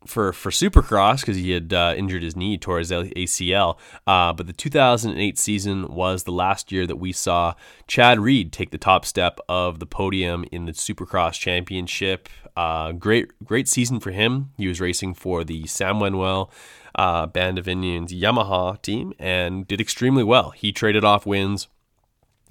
for 0.07 0.33
for 0.33 0.51
Supercross 0.51 1.21
because 1.21 1.37
he 1.37 1.53
had 1.53 1.73
uh, 1.73 1.95
injured 1.97 2.23
his 2.23 2.37
knee, 2.37 2.59
tore 2.59 2.79
his 2.79 2.91
ACL. 2.91 3.79
Uh, 4.07 4.33
but 4.33 4.47
the 4.47 4.53
2008 4.53 5.39
season 5.39 5.89
was 5.89 6.25
the 6.25 6.33
last 6.33 6.73
year 6.73 6.87
that 6.87 6.97
we 6.97 7.13
saw 7.13 7.55
Chad 7.87 8.21
Reed 8.21 8.53
take 8.53 8.71
the 8.71 8.79
top 8.79 9.05
step 9.05 9.39
of 9.49 9.79
the 9.79 9.87
podium 9.87 10.45
in 10.53 10.67
the 10.67 10.73
Supercross 10.73 11.35
Championship. 11.35 12.29
Uh, 12.57 12.93
great 12.93 13.31
great 13.45 13.69
season 13.69 14.01
for 14.01 14.11
him. 14.11 14.51
He 14.57 14.69
was 14.69 14.81
racing 14.81 15.15
for 15.15 15.45
the 15.45 15.67
San 15.67 15.99
Manuel 15.99 16.51
uh, 16.95 17.27
Band 17.27 17.59
of 17.59 17.69
Indians 17.69 18.13
Yamaha 18.13 18.81
team 18.83 19.13
and 19.19 19.67
did 19.67 19.81
extremely 19.81 20.25
well. 20.25 20.51
He 20.51 20.73
traded 20.73 21.05
off 21.05 21.27
wins 21.27 21.69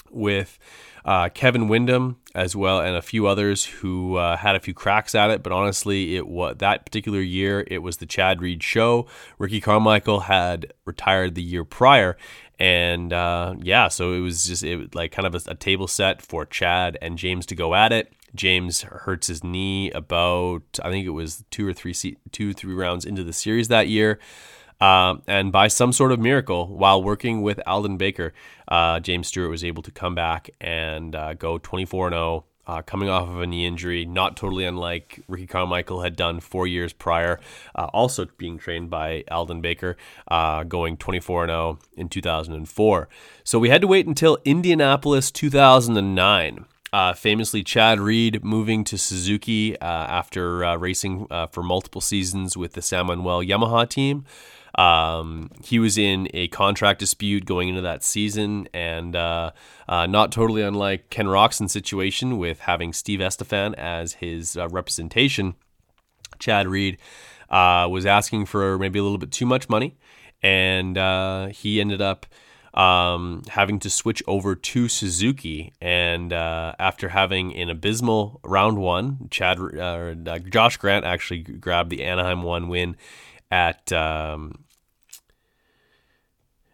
with 0.10 0.58
uh, 1.06 1.30
Kevin 1.30 1.68
Windham 1.68 2.18
as 2.34 2.56
well 2.56 2.80
and 2.80 2.96
a 2.96 3.02
few 3.02 3.28
others 3.28 3.66
who 3.66 4.16
uh, 4.16 4.38
had 4.38 4.56
a 4.56 4.60
few 4.60 4.74
cracks 4.74 5.16
at 5.16 5.30
it. 5.30 5.44
But 5.44 5.52
honestly, 5.52 6.16
it 6.16 6.28
was 6.28 6.58
that 6.58 6.86
particular 6.86 7.22
year 7.22 7.66
it 7.68 7.80
was 7.80 7.98
the 7.98 8.06
Chad 8.06 8.42
Reed 8.42 8.64
show. 8.64 9.08
Ricky 9.38 9.62
Carmichael 9.62 10.22
had 10.22 10.74
retired 10.86 11.36
the 11.36 11.44
year 11.44 11.66
prior, 11.66 12.18
and 12.60 13.12
uh, 13.12 13.56
yeah, 13.62 13.88
so 13.88 14.14
it 14.14 14.20
was 14.20 14.46
just 14.46 14.64
it 14.64 14.94
like 14.96 15.12
kind 15.12 15.28
of 15.28 15.36
a, 15.36 15.52
a 15.52 15.56
table 15.56 15.88
set 15.88 16.22
for 16.22 16.46
Chad 16.46 16.98
and 17.02 17.18
James 17.18 17.46
to 17.48 17.56
go 17.56 17.74
at 17.76 17.92
it. 17.92 18.14
James 18.34 18.84
hurts 18.84 19.28
his 19.28 19.44
knee 19.44 19.92
about 19.92 20.64
I 20.84 20.90
think 20.90 21.06
it 21.06 21.10
was 21.12 21.44
two 21.52 21.68
or 21.68 21.74
three 21.74 21.94
two 22.32 22.54
three 22.54 22.74
rounds 22.74 23.06
into 23.06 23.24
the 23.24 23.34
series 23.34 23.68
that 23.68 23.88
year. 23.88 24.20
Um, 24.82 25.22
and 25.28 25.52
by 25.52 25.68
some 25.68 25.94
sort 25.94 26.12
of 26.12 26.20
miracle, 26.20 26.68
while 26.68 27.02
working 27.02 27.42
with 27.42 27.60
Aldon 27.68 27.98
Baker, 27.98 28.34
uh, 28.68 29.00
James 29.00 29.28
Stewart 29.28 29.50
was 29.50 29.64
able 29.64 29.84
to 29.84 29.92
come 29.92 30.16
back 30.16 30.50
and 30.60 31.16
uh, 31.16 31.36
go 31.36 31.60
24 31.60 32.10
0, 32.10 32.46
uh, 32.68 32.82
coming 32.82 33.08
off 33.08 33.30
of 33.30 33.40
a 33.40 33.48
knee 33.48 33.66
injury, 33.66 34.06
not 34.06 34.36
totally 34.36 34.66
unlike 34.66 35.22
Ricky 35.28 35.48
Carmichael 35.48 36.02
had 36.02 36.16
done 36.16 36.40
four 36.40 36.66
years 36.66 36.94
prior, 36.94 37.40
uh, 37.76 37.86
also 37.94 38.26
being 38.38 38.58
trained 38.58 38.90
by 38.90 39.24
Aldon 39.30 39.62
Baker, 39.62 39.98
uh, 40.30 40.64
going 40.64 40.98
24 40.98 41.48
0 41.48 41.80
in 41.96 42.10
2004. 42.10 43.08
So 43.44 43.60
we 43.60 43.70
had 43.70 43.82
to 43.82 43.88
wait 43.88 44.08
until 44.08 44.40
Indianapolis 44.46 45.32
2009 45.32 46.66
uh, 46.94 47.14
famously, 47.14 47.64
Chad 47.64 48.02
Reed 48.02 48.44
moving 48.44 48.84
to 48.84 48.98
Suzuki 48.98 49.80
uh, 49.80 49.86
after 49.86 50.66
uh, 50.66 50.76
racing 50.76 51.26
uh, 51.32 51.48
for 51.48 51.64
multiple 51.64 52.02
seasons 52.02 52.58
with 52.58 52.74
the 52.74 52.82
San 52.82 53.08
Manuel 53.08 53.42
Yamaha 53.42 53.88
team. 53.88 54.26
Um, 54.76 55.50
he 55.64 55.80
was 55.80 55.98
in 55.98 56.28
a 56.34 56.48
contract 56.48 57.00
dispute 57.00 57.46
going 57.46 57.70
into 57.70 57.82
that 57.82 58.04
season, 58.04 58.68
and 58.74 59.16
uh, 59.16 59.52
uh, 59.88 60.06
not 60.08 60.32
totally 60.32 60.62
unlike 60.62 61.10
Ken 61.10 61.28
Roczen's 61.28 61.72
situation 61.72 62.38
with 62.38 62.62
having 62.62 62.94
Steve 62.94 63.20
Astephen 63.20 63.74
as 63.76 64.14
his 64.14 64.56
representation. 64.56 65.56
Chad 66.40 66.68
Reed 66.68 66.98
was 67.50 68.06
asking 68.06 68.46
for 68.46 68.78
maybe 68.78 69.00
a 69.00 69.04
little 69.04 69.18
bit 69.18 69.32
too 69.32 69.46
much 69.46 69.70
money, 69.70 69.98
and 70.42 70.96
he 71.54 71.82
ended 71.82 72.02
up 72.02 72.26
um, 72.74 73.44
having 73.50 73.80
to 73.80 73.90
switch 73.90 74.24
over 74.28 74.56
to 74.56 74.88
Suzuki. 74.88 75.74
And 75.82 76.32
uh, 76.32 76.76
after 76.80 77.10
having 77.10 77.56
an 77.56 77.70
abysmal 77.70 78.40
round 78.44 78.78
one, 78.78 79.28
Chad 79.30 79.60
uh, 79.60 80.16
uh, 80.26 80.40
Josh 80.40 80.78
Grant 80.78 81.06
actually 81.06 81.40
grabbed 81.40 81.90
the 81.90 82.04
Anaheim 82.04 82.44
one 82.44 82.68
win 82.70 82.96
at. 83.52 83.92
Um, 83.92 84.66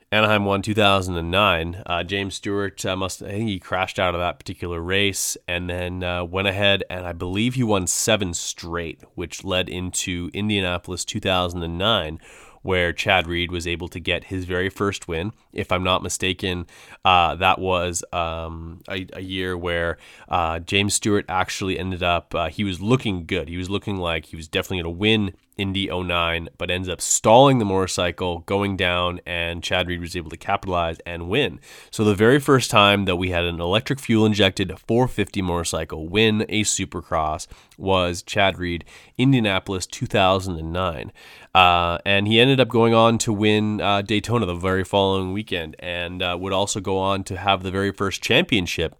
Anaheim 0.09 0.45
won 0.45 0.61
2009. 0.61 1.83
Uh, 1.85 2.03
James 2.03 2.35
Stewart 2.35 2.85
uh, 2.85 2.95
must, 2.95 3.21
I 3.21 3.31
think 3.31 3.49
he 3.49 3.59
crashed 3.59 3.99
out 3.99 4.15
of 4.15 4.21
that 4.21 4.39
particular 4.39 4.79
race 4.79 5.35
and 5.49 5.69
then 5.69 6.01
uh, 6.01 6.23
went 6.23 6.47
ahead 6.47 6.83
and 6.89 7.05
I 7.05 7.11
believe 7.11 7.55
he 7.55 7.63
won 7.63 7.87
seven 7.87 8.33
straight, 8.33 9.01
which 9.15 9.43
led 9.43 9.67
into 9.67 10.29
Indianapolis 10.33 11.03
2009, 11.03 12.21
where 12.61 12.93
Chad 12.93 13.27
Reed 13.27 13.51
was 13.51 13.67
able 13.67 13.89
to 13.89 13.99
get 13.99 14.25
his 14.25 14.45
very 14.45 14.69
first 14.69 15.09
win. 15.09 15.33
If 15.57 15.71
I'm 15.71 15.83
not 15.83 16.03
mistaken, 16.03 16.67
uh, 17.03 17.35
that 17.35 17.59
was 17.59 18.03
um, 18.13 18.81
a, 18.89 19.07
a, 19.13 19.21
year 19.21 19.57
where 19.57 19.97
uh, 20.29 20.59
James 20.59 20.93
Stewart 20.93 21.25
actually 21.27 21.79
ended 21.79 22.03
up, 22.03 22.33
uh, 22.35 22.49
he 22.49 22.63
was 22.63 22.79
looking 22.79 23.25
good. 23.25 23.49
He 23.49 23.57
was 23.57 23.69
looking 23.69 23.97
like 23.97 24.27
he 24.27 24.35
was 24.35 24.47
definitely 24.47 24.83
going 24.83 24.95
to 24.95 24.99
win 24.99 25.33
Indy 25.57 25.89
09, 25.89 26.49
but 26.57 26.69
ends 26.69 26.87
up 26.87 27.01
stalling 27.01 27.57
the 27.57 27.65
motorcycle, 27.65 28.39
going 28.39 28.77
down, 28.77 29.19
and 29.25 29.63
Chad 29.63 29.87
Reed 29.87 30.01
was 30.01 30.15
able 30.15 30.29
to 30.29 30.37
capitalize 30.37 30.99
and 31.05 31.29
win. 31.29 31.59
So, 31.91 32.03
the 32.03 32.15
very 32.15 32.39
first 32.39 32.69
time 32.69 33.05
that 33.05 33.15
we 33.15 33.31
had 33.31 33.43
an 33.43 33.59
electric 33.59 33.99
fuel 33.99 34.25
injected 34.25 34.71
450 34.87 35.41
motorcycle 35.41 36.07
win 36.07 36.45
a 36.47 36.63
supercross 36.63 37.47
was 37.77 38.21
Chad 38.21 38.59
Reed, 38.59 38.85
Indianapolis 39.17 39.85
2009. 39.87 41.11
Uh, 41.55 41.97
and 42.05 42.27
he 42.27 42.39
ended 42.39 42.59
up 42.59 42.67
going 42.67 42.93
on 42.93 43.17
to 43.17 43.33
win 43.33 43.81
uh, 43.81 44.01
Daytona 44.03 44.45
the 44.45 44.53
very 44.53 44.83
following 44.83 45.33
weekend 45.47 45.75
and 45.79 46.21
uh, 46.21 46.37
would 46.39 46.51
also 46.51 46.79
go 46.79 46.97
on 46.97 47.23
to 47.23 47.37
have 47.37 47.63
the 47.63 47.71
very 47.71 47.91
first 47.91 48.21
championship 48.21 48.95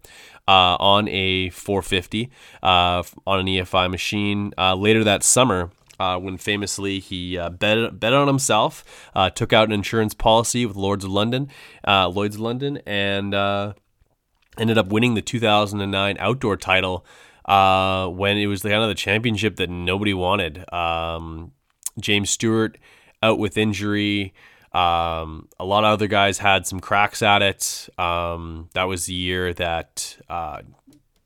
uh, 0.46 0.76
on 0.80 1.06
a 1.08 1.50
450 1.50 2.30
uh, 2.62 3.02
on 3.26 3.40
an 3.40 3.46
EFI 3.46 3.90
machine 3.90 4.52
uh, 4.56 4.74
later 4.74 5.04
that 5.04 5.22
summer 5.22 5.70
uh, 6.00 6.18
when 6.18 6.38
famously 6.38 7.00
he 7.00 7.36
bet, 7.58 7.98
bet 7.98 8.12
on 8.12 8.28
himself, 8.28 9.10
took 9.34 9.52
out 9.52 9.66
an 9.66 9.72
insurance 9.72 10.14
policy 10.14 10.64
with 10.64 10.76
Lords 10.76 11.04
of 11.04 11.10
London, 11.10 11.48
Lloyd's 11.86 12.36
of 12.36 12.40
London, 12.40 12.78
and 12.86 13.34
ended 13.34 14.78
up 14.78 14.86
winning 14.88 15.14
the 15.14 15.22
2009 15.22 16.16
outdoor 16.18 16.56
title 16.56 17.04
uh, 17.44 18.06
when 18.08 18.38
it 18.38 18.46
was 18.46 18.62
the 18.62 18.68
kind 18.68 18.82
of 18.82 18.88
the 18.88 18.94
championship 18.94 19.56
that 19.56 19.68
nobody 19.68 20.14
wanted. 20.14 20.72
Um, 20.72 21.52
James 22.00 22.30
Stewart 22.30 22.78
out 23.22 23.38
with 23.38 23.56
injury. 23.56 24.32
Um, 24.72 25.48
a 25.58 25.64
lot 25.64 25.84
of 25.84 25.92
other 25.92 26.08
guys 26.08 26.38
had 26.38 26.66
some 26.66 26.80
cracks 26.80 27.22
at 27.22 27.42
it. 27.42 27.88
Um, 27.98 28.68
that 28.74 28.84
was 28.84 29.06
the 29.06 29.14
year 29.14 29.54
that 29.54 30.16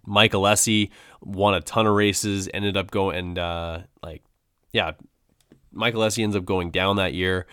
Mike 0.04 0.32
Alessi 0.32 0.90
won 1.20 1.54
a 1.54 1.60
ton 1.60 1.86
of 1.86 1.94
races, 1.94 2.48
ended 2.52 2.76
up 2.76 2.90
going 2.90 3.16
and 3.16 3.84
like 4.02 4.22
yeah, 4.72 4.92
Michael 5.72 6.02
Alessi 6.02 6.22
ends 6.22 6.36
up 6.36 6.44
going 6.44 6.70
down 6.70 6.96
that 6.96 7.14
year, 7.14 7.46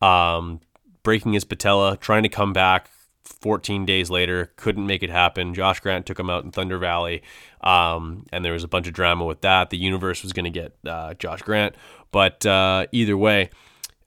um, 0.00 0.60
breaking 1.02 1.32
his 1.32 1.44
patella, 1.44 1.96
trying 1.96 2.22
to 2.22 2.28
come 2.28 2.52
back. 2.52 2.90
14 3.24 3.84
days 3.84 4.08
later, 4.08 4.52
couldn't 4.54 4.86
make 4.86 5.02
it 5.02 5.10
happen. 5.10 5.52
Josh 5.52 5.80
Grant 5.80 6.06
took 6.06 6.18
him 6.18 6.30
out 6.30 6.44
in 6.44 6.52
Thunder 6.52 6.78
Valley, 6.78 7.22
um, 7.60 8.24
and 8.32 8.44
there 8.44 8.52
was 8.52 8.62
a 8.62 8.68
bunch 8.68 8.86
of 8.86 8.92
drama 8.92 9.24
with 9.24 9.40
that. 9.40 9.70
The 9.70 9.76
universe 9.76 10.22
was 10.22 10.32
going 10.32 10.44
to 10.44 10.50
get 10.50 10.76
uh, 10.86 11.14
Josh 11.14 11.42
Grant, 11.42 11.74
but 12.12 12.46
uh, 12.46 12.86
either 12.92 13.16
way, 13.16 13.50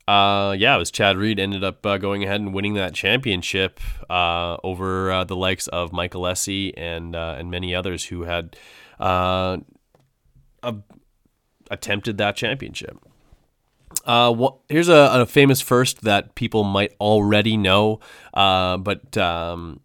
uh, 0.09 0.53
yeah, 0.53 0.75
it 0.75 0.79
was 0.79 0.89
Chad 0.89 1.17
Reed 1.17 1.39
ended 1.39 1.63
up 1.63 1.85
uh, 1.85 1.97
going 1.97 2.23
ahead 2.23 2.41
and 2.41 2.53
winning 2.53 2.73
that 2.73 2.93
championship 2.93 3.79
uh, 4.09 4.57
over 4.63 5.11
uh, 5.11 5.23
the 5.23 5.35
likes 5.35 5.67
of 5.67 5.93
Michael 5.93 6.23
Alessi 6.23 6.73
and 6.75 7.15
and 7.15 7.51
many 7.51 7.75
others 7.75 8.05
who 8.05 8.23
had 8.23 8.55
a, 8.99 9.61
attempted 11.69 12.17
that 12.17 12.35
championship. 12.35 12.97
Uh, 14.05 14.33
well, 14.35 14.63
here's 14.69 14.89
a, 14.89 15.09
a, 15.13 15.25
famous 15.25 15.61
first 15.61 16.01
that 16.01 16.35
people 16.35 16.63
might 16.63 16.93
already 16.99 17.57
know, 17.57 17.99
uh, 18.33 18.77
but 18.77 19.17
um, 19.17 19.79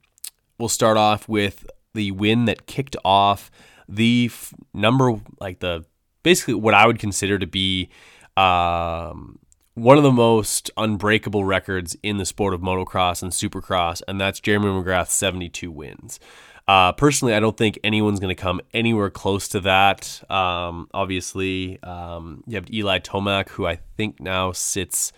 we'll 0.58 0.68
start 0.68 0.96
off 0.96 1.28
with 1.28 1.66
the 1.94 2.10
win 2.12 2.44
that 2.44 2.66
kicked 2.66 2.96
off 3.04 3.50
the 3.88 4.30
f- 4.30 4.54
number, 4.72 5.20
like 5.40 5.60
the 5.60 5.84
basically 6.22 6.54
what 6.54 6.74
I 6.74 6.86
would 6.86 6.98
consider 6.98 7.38
to 7.38 7.46
be 7.46 7.90
um, 8.36 9.38
one 9.74 9.96
of 9.96 10.04
the 10.04 10.12
most 10.12 10.70
unbreakable 10.76 11.44
records 11.44 11.96
in 12.02 12.18
the 12.18 12.24
sport 12.24 12.54
of 12.54 12.60
motocross 12.60 13.22
and 13.22 13.32
supercross, 13.32 14.02
and 14.06 14.20
that's 14.20 14.40
Jeremy 14.40 14.66
McGrath's 14.66 15.12
72 15.12 15.70
wins. 15.70 16.20
Uh, 16.66 16.92
personally, 16.92 17.34
I 17.34 17.40
don't 17.40 17.56
think 17.56 17.78
anyone's 17.84 18.20
going 18.20 18.34
to 18.34 18.40
come 18.40 18.60
anywhere 18.72 19.10
close 19.10 19.48
to 19.48 19.60
that. 19.60 20.22
Um, 20.30 20.88
obviously, 20.94 21.82
um, 21.82 22.42
you 22.46 22.54
have 22.54 22.72
Eli 22.72 23.00
Tomac, 23.00 23.50
who 23.50 23.66
I 23.66 23.80
think 23.96 24.20
now 24.20 24.52
sits 24.52 25.12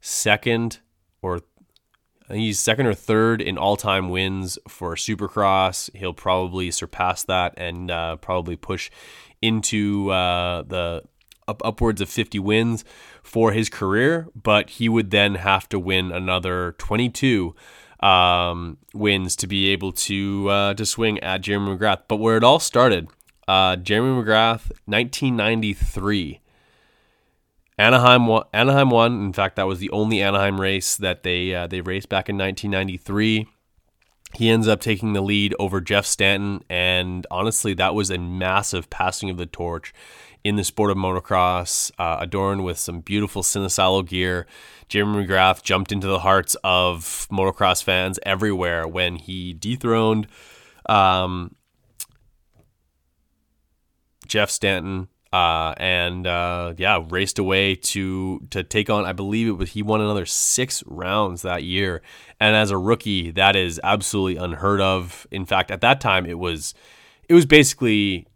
second 0.00 0.78
or 1.22 1.40
he's 2.30 2.60
second 2.60 2.86
or 2.86 2.94
third 2.94 3.40
in 3.40 3.58
all-time 3.58 4.10
wins 4.10 4.58
for 4.68 4.94
Supercross. 4.94 5.94
He'll 5.94 6.14
probably 6.14 6.70
surpass 6.70 7.24
that 7.24 7.54
and 7.56 7.90
uh, 7.90 8.16
probably 8.16 8.56
push 8.56 8.90
into 9.42 10.10
uh, 10.10 10.62
the 10.62 11.02
up, 11.48 11.62
upwards 11.64 12.00
of 12.00 12.08
50 12.08 12.38
wins 12.38 12.84
for 13.22 13.52
his 13.52 13.68
career. 13.68 14.28
But 14.40 14.70
he 14.70 14.88
would 14.88 15.10
then 15.10 15.36
have 15.36 15.68
to 15.70 15.78
win 15.78 16.12
another 16.12 16.74
22 16.78 17.54
um, 18.00 18.78
wins 18.94 19.36
to 19.36 19.46
be 19.46 19.68
able 19.68 19.92
to 19.92 20.48
uh, 20.48 20.74
to 20.74 20.86
swing 20.86 21.18
at 21.20 21.40
Jeremy 21.40 21.76
McGrath. 21.76 22.02
But 22.08 22.16
where 22.16 22.36
it 22.36 22.44
all 22.44 22.60
started, 22.60 23.08
uh, 23.48 23.76
Jeremy 23.76 24.22
McGrath, 24.22 24.70
1993. 24.86 26.40
Anaheim 27.78 28.26
won, 28.26 28.44
Anaheim 28.52 28.90
won. 28.90 29.24
In 29.24 29.32
fact, 29.32 29.56
that 29.56 29.66
was 29.66 29.80
the 29.80 29.90
only 29.90 30.22
Anaheim 30.22 30.60
race 30.60 30.96
that 30.96 31.22
they 31.22 31.54
uh, 31.54 31.66
they 31.66 31.80
raced 31.80 32.08
back 32.08 32.28
in 32.28 32.38
1993. 32.38 33.46
He 34.34 34.50
ends 34.50 34.68
up 34.68 34.80
taking 34.80 35.12
the 35.12 35.20
lead 35.20 35.54
over 35.58 35.80
Jeff 35.80 36.04
Stanton, 36.04 36.62
and 36.68 37.26
honestly, 37.30 37.74
that 37.74 37.94
was 37.94 38.10
a 38.10 38.18
massive 38.18 38.90
passing 38.90 39.30
of 39.30 39.36
the 39.36 39.46
torch 39.46 39.94
in 40.46 40.54
the 40.54 40.62
sport 40.62 40.92
of 40.92 40.96
motocross, 40.96 41.90
uh, 41.98 42.18
adorned 42.20 42.62
with 42.64 42.78
some 42.78 43.00
beautiful 43.00 43.42
Sinisalo 43.42 44.06
gear. 44.06 44.46
Jeremy 44.88 45.26
McGrath 45.26 45.64
jumped 45.64 45.90
into 45.90 46.06
the 46.06 46.20
hearts 46.20 46.56
of 46.62 47.26
motocross 47.32 47.82
fans 47.82 48.20
everywhere 48.24 48.86
when 48.86 49.16
he 49.16 49.52
dethroned 49.52 50.28
um, 50.88 51.56
Jeff 54.28 54.48
Stanton 54.48 55.08
uh, 55.32 55.74
and 55.78 56.28
uh, 56.28 56.74
yeah, 56.76 57.02
raced 57.08 57.40
away 57.40 57.74
to 57.74 58.46
to 58.50 58.62
take 58.62 58.88
on. 58.88 59.04
I 59.04 59.12
believe 59.12 59.48
it 59.48 59.58
was 59.58 59.72
he 59.72 59.82
won 59.82 60.00
another 60.00 60.26
six 60.26 60.84
rounds 60.86 61.42
that 61.42 61.64
year, 61.64 62.02
and 62.38 62.54
as 62.54 62.70
a 62.70 62.78
rookie, 62.78 63.32
that 63.32 63.56
is 63.56 63.80
absolutely 63.82 64.36
unheard 64.36 64.80
of. 64.80 65.26
In 65.32 65.44
fact, 65.44 65.72
at 65.72 65.80
that 65.80 66.00
time, 66.00 66.24
it 66.24 66.38
was 66.38 66.72
it 67.28 67.34
was 67.34 67.46
basically 67.46 68.28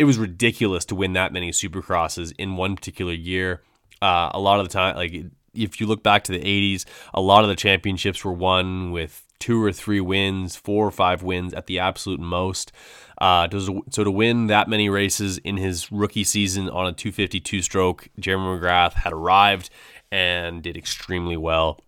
it 0.00 0.04
was 0.04 0.16
ridiculous 0.16 0.86
to 0.86 0.94
win 0.94 1.12
that 1.12 1.30
many 1.30 1.50
supercrosses 1.50 2.32
in 2.38 2.56
one 2.56 2.74
particular 2.74 3.12
year. 3.12 3.60
Uh, 4.00 4.30
a 4.32 4.40
lot 4.40 4.58
of 4.58 4.66
the 4.66 4.72
time, 4.72 4.96
like 4.96 5.12
if 5.52 5.78
you 5.78 5.86
look 5.86 6.02
back 6.02 6.24
to 6.24 6.32
the 6.32 6.40
80s, 6.40 6.86
a 7.12 7.20
lot 7.20 7.44
of 7.44 7.50
the 7.50 7.54
championships 7.54 8.24
were 8.24 8.32
won 8.32 8.92
with 8.92 9.26
two 9.40 9.62
or 9.62 9.72
three 9.72 10.00
wins, 10.00 10.56
four 10.56 10.86
or 10.86 10.90
five 10.90 11.22
wins 11.22 11.52
at 11.52 11.66
the 11.66 11.78
absolute 11.78 12.18
most. 12.18 12.72
Uh, 13.20 13.46
so 13.90 14.02
to 14.02 14.10
win 14.10 14.46
that 14.46 14.70
many 14.70 14.88
races 14.88 15.36
in 15.36 15.58
his 15.58 15.92
rookie 15.92 16.24
season 16.24 16.70
on 16.70 16.86
a 16.86 16.92
252 16.92 17.60
stroke, 17.60 18.08
Jeremy 18.18 18.58
McGrath 18.58 18.94
had 18.94 19.12
arrived 19.12 19.68
and 20.10 20.62
did 20.62 20.78
extremely 20.78 21.36
well. 21.36 21.78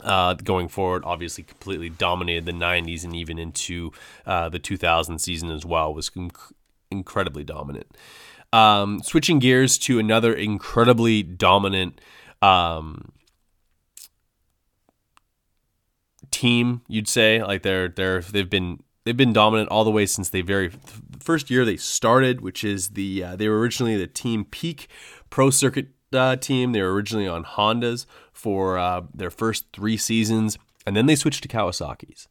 Uh, 0.00 0.34
going 0.34 0.66
forward, 0.66 1.04
obviously 1.04 1.44
completely 1.44 1.90
dominated 1.90 2.44
the 2.44 2.52
90s 2.52 3.04
and 3.04 3.14
even 3.14 3.38
into 3.38 3.92
uh, 4.26 4.48
the 4.48 4.58
2000 4.58 5.20
season 5.20 5.48
as 5.52 5.64
well, 5.64 5.94
was 5.94 6.10
incredibly 6.90 7.44
dominant. 7.44 7.96
Um, 8.52 9.00
switching 9.02 9.38
gears 9.38 9.78
to 9.78 9.98
another 9.98 10.32
incredibly 10.32 11.22
dominant 11.22 12.00
um, 12.42 13.12
team, 16.30 16.82
you'd 16.88 17.08
say. 17.08 17.42
Like 17.42 17.62
they're 17.62 17.88
they're 17.88 18.20
they've 18.22 18.50
been 18.50 18.82
they've 19.04 19.16
been 19.16 19.32
dominant 19.32 19.68
all 19.70 19.84
the 19.84 19.90
way 19.90 20.06
since 20.06 20.28
they 20.30 20.40
very 20.40 20.70
first 21.20 21.50
year 21.50 21.64
they 21.64 21.76
started, 21.76 22.40
which 22.40 22.64
is 22.64 22.90
the 22.90 23.22
uh, 23.22 23.36
they 23.36 23.48
were 23.48 23.58
originally 23.58 23.96
the 23.96 24.06
Team 24.06 24.44
Peak 24.44 24.88
Pro 25.30 25.50
Circuit 25.50 25.88
uh, 26.12 26.36
team. 26.36 26.72
They 26.72 26.82
were 26.82 26.92
originally 26.92 27.28
on 27.28 27.44
Hondas 27.44 28.06
for 28.32 28.78
uh, 28.78 29.02
their 29.14 29.30
first 29.30 29.66
three 29.72 29.96
seasons, 29.96 30.58
and 30.86 30.96
then 30.96 31.06
they 31.06 31.16
switched 31.16 31.42
to 31.42 31.48
Kawasaki's. 31.48 32.28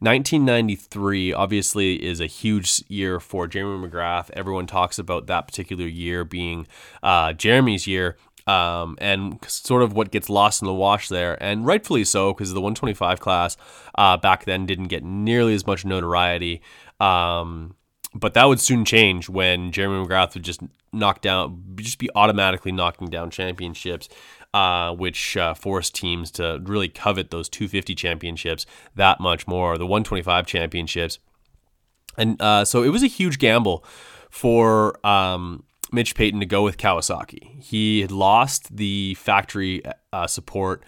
1993 0.00 1.32
obviously 1.32 2.04
is 2.04 2.20
a 2.20 2.26
huge 2.26 2.82
year 2.88 3.20
for 3.20 3.46
Jeremy 3.46 3.88
McGrath. 3.88 4.30
Everyone 4.32 4.66
talks 4.66 4.98
about 4.98 5.26
that 5.26 5.46
particular 5.46 5.86
year 5.86 6.24
being 6.24 6.66
uh, 7.02 7.32
Jeremy's 7.32 7.86
year 7.86 8.16
um, 8.46 8.96
and 9.00 9.38
sort 9.46 9.82
of 9.82 9.92
what 9.92 10.10
gets 10.10 10.28
lost 10.28 10.62
in 10.62 10.66
the 10.66 10.74
wash 10.74 11.08
there, 11.08 11.40
and 11.42 11.66
rightfully 11.66 12.04
so, 12.04 12.32
because 12.32 12.52
the 12.52 12.60
125 12.60 13.20
class 13.20 13.56
uh, 13.96 14.16
back 14.16 14.44
then 14.44 14.66
didn't 14.66 14.88
get 14.88 15.04
nearly 15.04 15.54
as 15.54 15.66
much 15.66 15.84
notoriety. 15.84 16.62
Um, 16.98 17.76
but 18.14 18.34
that 18.34 18.46
would 18.46 18.60
soon 18.60 18.84
change 18.84 19.28
when 19.28 19.70
Jeremy 19.70 20.04
McGrath 20.04 20.34
would 20.34 20.42
just 20.42 20.60
knock 20.92 21.20
down, 21.20 21.62
just 21.76 21.98
be 21.98 22.10
automatically 22.14 22.72
knocking 22.72 23.08
down 23.08 23.30
championships, 23.30 24.08
uh, 24.52 24.94
which 24.94 25.36
uh, 25.36 25.54
forced 25.54 25.94
teams 25.94 26.30
to 26.32 26.60
really 26.64 26.88
covet 26.88 27.30
those 27.30 27.48
250 27.48 27.94
championships 27.94 28.66
that 28.94 29.20
much 29.20 29.46
more, 29.46 29.78
the 29.78 29.86
125 29.86 30.46
championships. 30.46 31.18
And 32.16 32.40
uh, 32.40 32.64
so 32.64 32.82
it 32.82 32.88
was 32.88 33.02
a 33.02 33.06
huge 33.08 33.38
gamble 33.38 33.84
for 34.28 35.04
um, 35.06 35.64
Mitch 35.92 36.14
Payton 36.14 36.40
to 36.40 36.46
go 36.46 36.62
with 36.62 36.78
Kawasaki. 36.78 37.60
He 37.62 38.00
had 38.00 38.10
lost 38.10 38.76
the 38.76 39.14
factory 39.14 39.82
uh, 40.12 40.26
support 40.26 40.82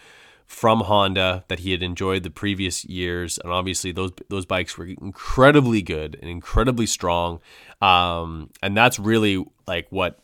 from 0.46 0.80
Honda 0.80 1.44
that 1.48 1.60
he 1.60 1.70
had 1.70 1.82
enjoyed 1.82 2.22
the 2.22 2.30
previous 2.30 2.84
years, 2.84 3.38
and 3.38 3.52
obviously 3.52 3.90
those 3.90 4.12
those 4.28 4.44
bikes 4.44 4.76
were 4.76 4.84
incredibly 4.84 5.80
good 5.80 6.18
and 6.20 6.28
incredibly 6.30 6.86
strong, 6.86 7.40
um, 7.80 8.50
and 8.62 8.76
that's 8.76 8.98
really 8.98 9.42
like 9.66 9.86
what 9.88 10.18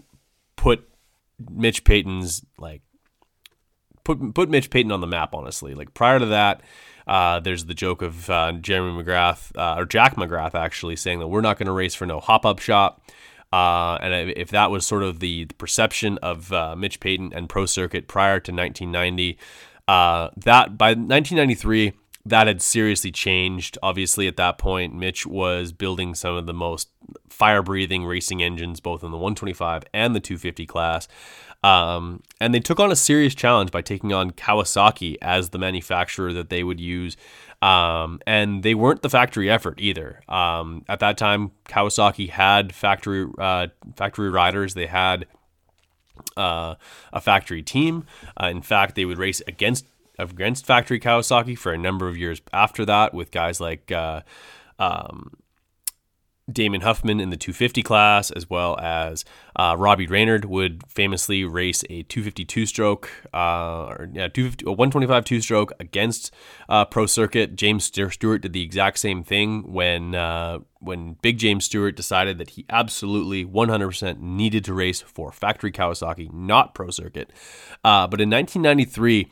put 0.57 0.87
Mitch 1.51 1.83
Payton's 1.85 2.45
like 2.59 2.83
put 4.09 4.35
put 4.35 4.49
Mitch 4.49 4.71
Payton 4.71 4.91
on 4.91 5.01
the 5.01 5.07
map. 5.07 5.35
Honestly, 5.35 5.75
like 5.75 5.95
prior 5.95 6.19
to 6.19 6.27
that. 6.27 6.63
Uh, 7.07 7.41
there's 7.41 7.65
the 7.65 7.75
joke 7.75 8.03
of 8.03 8.29
uh, 8.29 8.53
Jeremy 8.53 9.03
McGrath 9.03 9.57
uh, 9.57 9.81
or 9.81 9.87
Jack 9.87 10.17
McGrath 10.17 10.55
actually 10.55 10.95
saying 10.95 11.21
that 11.21 11.29
we're 11.29 11.41
not 11.41 11.59
going 11.59 11.65
to 11.67 11.73
race 11.73 11.95
for 11.95 12.05
no 12.05 12.21
hop 12.21 12.45
up 12.45 12.59
shop. 12.59 13.01
Uh, 13.51 13.97
and 14.03 14.31
if 14.37 14.51
that 14.51 14.71
was 14.71 14.87
sort 14.87 15.03
of 15.03 15.21
the, 15.21 15.47
perception 15.57 16.19
of 16.19 16.53
uh, 16.53 16.77
Mitch 16.77 17.01
Payton 17.01 17.33
and 17.33 17.49
Pro 17.49 17.65
Circuit 17.65 18.09
prior 18.09 18.41
to 18.41 18.53
1990, 18.53 19.39
uh, 19.89 20.29
that 20.37 20.77
by 20.77 20.89
1993 20.89 21.95
that 22.27 22.47
had 22.47 22.61
seriously 22.61 23.11
changed. 23.11 23.79
Obviously, 23.83 24.27
at 24.27 24.37
that 24.37 24.59
point, 24.59 24.95
Mitch 24.95 25.27
was 25.27 25.73
building 25.73 26.15
some 26.15 26.37
of 26.37 26.45
the 26.45 26.53
most 26.53 26.89
fire 27.31 27.63
breathing 27.63 28.05
racing 28.05 28.43
engines, 28.43 28.81
both 28.81 29.03
in 29.03 29.11
the 29.11 29.17
125 29.17 29.85
and 29.95 30.15
the 30.15 30.21
250 30.21 30.67
class. 30.67 31.09
Um, 31.69 32.23
and 32.41 32.55
they 32.55 32.61
took 32.61 32.81
on 32.81 32.91
a 32.91 32.97
serious 32.97 33.35
challenge 33.35 33.71
by 33.71 33.83
taking 33.83 34.13
on 34.13 34.31
Kawasaki 34.31 35.17
as 35.21 35.51
the 35.51 35.59
manufacturer 35.59 36.33
that 36.33 36.49
they 36.49 36.65
would 36.65 36.81
use. 36.81 37.17
Um, 37.61 38.21
and 38.27 38.63
they 38.63 38.75
weren't 38.75 39.03
the 39.03 39.11
factory 39.11 39.51
effort 39.51 39.75
either. 39.79 40.23
Um, 40.29 40.85
at 40.89 41.01
that 41.01 41.19
time, 41.19 41.51
Kawasaki 41.69 42.31
had 42.31 42.75
factory 42.75 43.27
uh, 43.39 43.67
factory 43.97 44.31
riders. 44.31 44.75
They 44.75 44.87
had 44.87 45.27
uh, 46.37 46.77
a 47.13 47.21
factory 47.21 47.63
team. 47.63 48.07
Uh, 48.41 48.47
in 48.47 48.63
fact, 48.63 48.95
they 48.95 49.05
would 49.05 49.19
race 49.19 49.43
against 49.47 49.87
against 50.19 50.65
factory 50.67 51.01
Kawasaki 51.01 51.59
for 51.59 51.73
a 51.73 51.79
number 51.79 52.09
of 52.09 52.17
years 52.17 52.41
after 52.53 52.85
that, 52.87 53.13
with 53.13 53.31
guys 53.31 53.61
like 53.61 53.91
uh, 53.93 54.23
um, 54.79 55.33
Damon 56.51 56.81
Huffman 56.81 57.21
in 57.21 57.31
the 57.31 57.37
250 57.37 57.83
class, 57.83 58.31
as 58.31 58.49
well 58.49 58.79
as 58.81 59.25
uh, 59.57 59.75
Robbie 59.79 60.07
Reynard 60.07 60.45
would 60.47 60.83
famously 60.89 61.45
race 61.45 61.83
a 61.91 62.03
252 62.05 62.67
stroke, 62.67 63.11
uh, 63.35 63.87
or 63.87 64.09
yeah, 64.13 64.29
250, 64.29 64.65
a 64.65 64.71
125 64.71 65.25
two 65.25 65.41
stroke 65.41 65.73
against 65.79 66.33
uh, 66.69 66.85
Pro 66.85 67.07
Circuit. 67.07 67.57
James 67.57 67.85
Stewart 67.85 68.41
did 68.41 68.53
the 68.53 68.63
exact 68.63 68.99
same 68.99 69.23
thing 69.23 69.73
when 69.73 70.15
uh, 70.15 70.59
when 70.81 71.15
Big 71.23 71.39
James 71.39 71.65
Stewart 71.65 71.97
decided 71.97 72.39
that 72.39 72.51
he 72.51 72.65
absolutely 72.71 73.45
100% 73.45 74.21
needed 74.21 74.65
to 74.65 74.73
race 74.73 75.01
for 75.01 75.33
factory 75.33 75.73
Kawasaki, 75.73 76.33
not 76.33 76.75
Pro 76.75 76.91
Circuit. 76.91 77.31
Uh, 77.85 78.07
but 78.07 78.21
in 78.21 78.31
1993, 78.31 79.29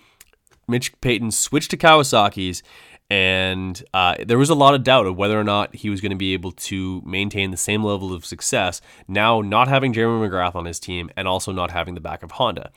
Mitch 0.69 1.01
Payton 1.01 1.31
switched 1.31 1.71
to 1.71 1.77
Kawasaki's 1.77 2.63
and 3.09 3.85
uh, 3.95 4.17
there 4.27 4.39
was 4.39 4.51
a 4.51 4.55
lot 4.55 4.75
of 4.75 4.83
doubt 4.83 5.07
of 5.07 5.17
whether 5.17 5.39
or 5.39 5.45
not 5.45 5.75
he 5.77 5.91
was 5.91 6.01
going 6.01 6.11
to 6.11 6.17
be 6.17 6.33
able 6.33 6.53
to 6.53 7.01
maintain 7.05 7.51
the 7.51 7.57
same 7.57 7.85
level 7.85 8.13
of 8.13 8.25
success 8.25 8.81
now 9.07 9.41
not 9.41 9.69
having 9.69 9.93
Jeremy 9.93 10.29
McGrath 10.29 10.57
on 10.57 10.65
his 10.65 10.81
team 10.81 11.11
and 11.17 11.29
also 11.29 11.53
not 11.53 11.71
having 11.71 11.95
the 11.95 12.01
back 12.01 12.23
of 12.23 12.33
Honda. 12.33 12.73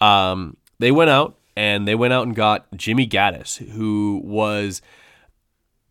Um, 0.00 0.56
they 0.80 0.90
went 0.90 1.10
out 1.10 1.38
and 1.56 1.86
they 1.86 1.94
went 1.94 2.12
out 2.12 2.26
and 2.26 2.34
got 2.34 2.66
Jimmy 2.76 3.06
Gaddis, 3.06 3.68
who 3.70 4.20
was 4.24 4.82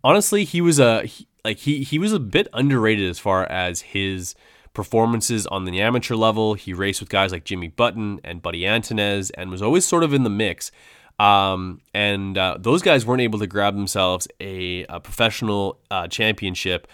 honestly 0.03 0.43
he 0.43 0.61
was 0.61 0.79
a 0.79 1.05
he, 1.05 1.27
like 1.45 1.59
he 1.59 1.83
he 1.83 1.97
was 1.97 2.11
a 2.11 2.19
bit 2.19 2.47
underrated 2.53 3.09
as 3.09 3.19
far 3.19 3.45
as 3.45 3.81
his 3.81 4.35
performances 4.73 5.47
on 5.47 5.65
the 5.65 5.81
amateur 5.81 6.15
level. 6.15 6.53
He 6.53 6.73
raced 6.73 6.99
with 6.99 7.09
guys 7.09 7.31
like 7.31 7.45
Jimmy 7.45 7.67
Button 7.67 8.19
and 8.23 8.41
Buddy 8.41 8.61
Antunez 8.61 9.31
and 9.35 9.49
was 9.49 9.61
always 9.61 9.85
sort 9.85 10.03
of 10.03 10.13
in 10.13 10.23
the 10.23 10.29
mix. 10.29 10.71
Um, 11.19 11.81
and 11.93 12.37
uh, 12.37 12.57
those 12.59 12.81
guys 12.81 13.05
weren't 13.05 13.21
able 13.21 13.39
to 13.39 13.47
grab 13.47 13.75
themselves 13.75 14.27
a, 14.39 14.85
a 14.87 14.99
professional 14.99 15.79
uh, 15.89 16.07
championship 16.07 16.87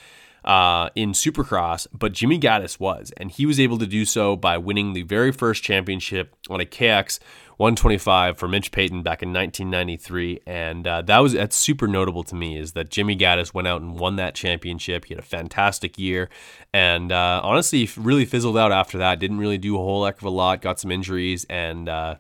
uh, 0.45 0.89
in 0.95 1.12
Supercross, 1.12 1.88
but 1.93 2.12
Jimmy 2.12 2.39
Gaddis 2.39 2.79
was, 2.79 3.13
and 3.17 3.31
he 3.31 3.45
was 3.45 3.59
able 3.59 3.77
to 3.79 3.88
do 3.88 4.05
so 4.05 4.36
by 4.36 4.57
winning 4.57 4.93
the 4.93 5.03
very 5.03 5.31
first 5.31 5.63
championship 5.63 6.36
on 6.49 6.59
a 6.59 6.65
KX 6.65 7.19
125 7.57 8.38
for 8.38 8.47
Mitch 8.47 8.71
Payton 8.71 9.03
back 9.03 9.21
in 9.23 9.31
1993, 9.31 10.41
and 10.45 10.86
uh, 10.86 11.01
that 11.03 11.19
was 11.19 11.33
that's 11.33 11.55
super 11.55 11.88
notable 11.88 12.23
to 12.23 12.36
me 12.36 12.57
is 12.57 12.73
that 12.73 12.89
Jimmy 12.89 13.15
Gaddis 13.15 13.53
went 13.53 13.67
out 13.67 13.81
and 13.81 13.97
won 13.97 14.15
that 14.17 14.36
championship. 14.36 15.05
He 15.05 15.13
had 15.13 15.23
a 15.23 15.25
fantastic 15.25 15.97
year, 15.97 16.29
and 16.73 17.12
uh, 17.12 17.39
honestly, 17.43 17.89
really 17.95 18.25
fizzled 18.25 18.57
out 18.57 18.71
after 18.71 18.97
that. 18.97 19.19
Didn't 19.19 19.38
really 19.38 19.59
do 19.59 19.75
a 19.75 19.79
whole 19.79 20.03
heck 20.05 20.17
of 20.17 20.23
a 20.23 20.29
lot. 20.29 20.62
Got 20.62 20.79
some 20.79 20.91
injuries, 20.91 21.45
and 21.49 21.88
uh, 21.88 22.15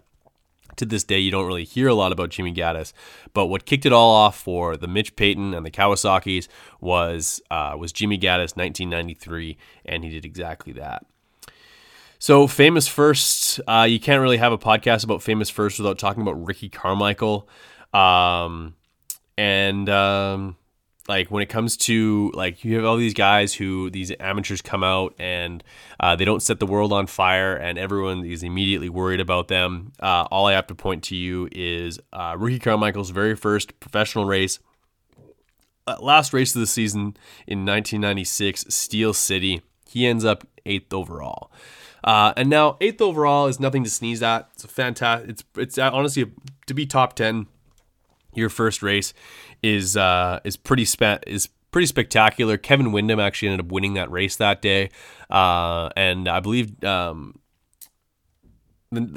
to 0.77 0.85
this 0.85 1.03
day, 1.03 1.19
you 1.19 1.31
don't 1.31 1.45
really 1.45 1.63
hear 1.63 1.87
a 1.87 1.93
lot 1.93 2.11
about 2.11 2.29
Jimmy 2.29 2.53
Gaddis, 2.53 2.93
but 3.33 3.47
what 3.47 3.65
kicked 3.65 3.85
it 3.85 3.93
all 3.93 4.11
off 4.11 4.37
for 4.37 4.77
the 4.77 4.87
Mitch 4.87 5.15
Payton 5.15 5.53
and 5.53 5.65
the 5.65 5.71
Kawasaki's 5.71 6.47
was 6.81 7.41
uh, 7.51 7.75
was 7.77 7.91
Jimmy 7.91 8.17
Gaddis, 8.17 8.55
1993, 8.55 9.57
and 9.85 10.03
he 10.03 10.09
did 10.09 10.25
exactly 10.25 10.73
that. 10.73 11.05
So, 12.19 12.47
famous 12.47 12.87
first, 12.87 13.59
uh, 13.67 13.85
you 13.89 13.99
can't 13.99 14.21
really 14.21 14.37
have 14.37 14.53
a 14.53 14.57
podcast 14.57 15.03
about 15.03 15.21
famous 15.21 15.49
first 15.49 15.77
without 15.77 15.99
talking 15.99 16.21
about 16.21 16.41
Ricky 16.45 16.69
Carmichael, 16.69 17.49
um, 17.93 18.75
and 19.37 19.89
um, 19.89 20.55
like 21.07 21.29
when 21.29 21.43
it 21.43 21.49
comes 21.49 21.75
to 21.75 22.31
like 22.33 22.63
you 22.63 22.75
have 22.75 22.85
all 22.85 22.97
these 22.97 23.13
guys 23.13 23.53
who 23.53 23.89
these 23.89 24.11
amateurs 24.19 24.61
come 24.61 24.83
out 24.83 25.13
and 25.19 25.63
uh, 25.99 26.15
they 26.15 26.25
don't 26.25 26.41
set 26.41 26.59
the 26.59 26.65
world 26.65 26.93
on 26.93 27.07
fire 27.07 27.55
and 27.55 27.77
everyone 27.77 28.25
is 28.25 28.43
immediately 28.43 28.89
worried 28.89 29.19
about 29.19 29.47
them. 29.47 29.91
Uh, 29.99 30.27
all 30.31 30.47
i 30.47 30.53
have 30.53 30.67
to 30.67 30.75
point 30.75 31.03
to 31.03 31.15
you 31.15 31.49
is 31.51 31.99
uh, 32.13 32.35
ricky 32.37 32.59
carmichael's 32.59 33.09
very 33.09 33.35
first 33.35 33.79
professional 33.79 34.25
race 34.25 34.59
uh, 35.87 35.97
last 35.99 36.33
race 36.33 36.55
of 36.55 36.61
the 36.61 36.67
season 36.67 37.17
in 37.47 37.65
1996 37.65 38.65
steel 38.69 39.13
city. 39.13 39.61
He 39.87 40.07
ends 40.07 40.25
up 40.25 40.47
eighth 40.65 40.93
overall. 40.93 41.51
Uh, 42.03 42.33
and 42.35 42.49
now 42.49 42.77
eighth 42.81 43.01
overall 43.01 43.47
is 43.47 43.59
nothing 43.59 43.83
to 43.83 43.89
sneeze 43.89 44.21
at. 44.23 44.49
It's 44.53 44.63
a 44.63 44.67
fantastic 44.67 45.29
it's 45.29 45.43
it's 45.55 45.77
honestly 45.77 46.31
to 46.67 46.73
be 46.73 46.85
top 46.85 47.15
10 47.15 47.47
your 48.35 48.49
first 48.49 48.81
race 48.81 49.13
is 49.63 49.97
uh, 49.97 50.39
is 50.43 50.57
pretty 50.57 50.85
spe- 50.85 51.23
is 51.25 51.49
pretty 51.71 51.87
spectacular. 51.87 52.57
Kevin 52.57 52.91
Windham 52.91 53.19
actually 53.19 53.47
ended 53.47 53.65
up 53.65 53.71
winning 53.71 53.95
that 53.95 54.11
race 54.11 54.35
that 54.35 54.61
day, 54.61 54.89
uh, 55.29 55.89
and 55.95 56.27
I 56.27 56.39
believe 56.41 56.83
um, 56.83 57.39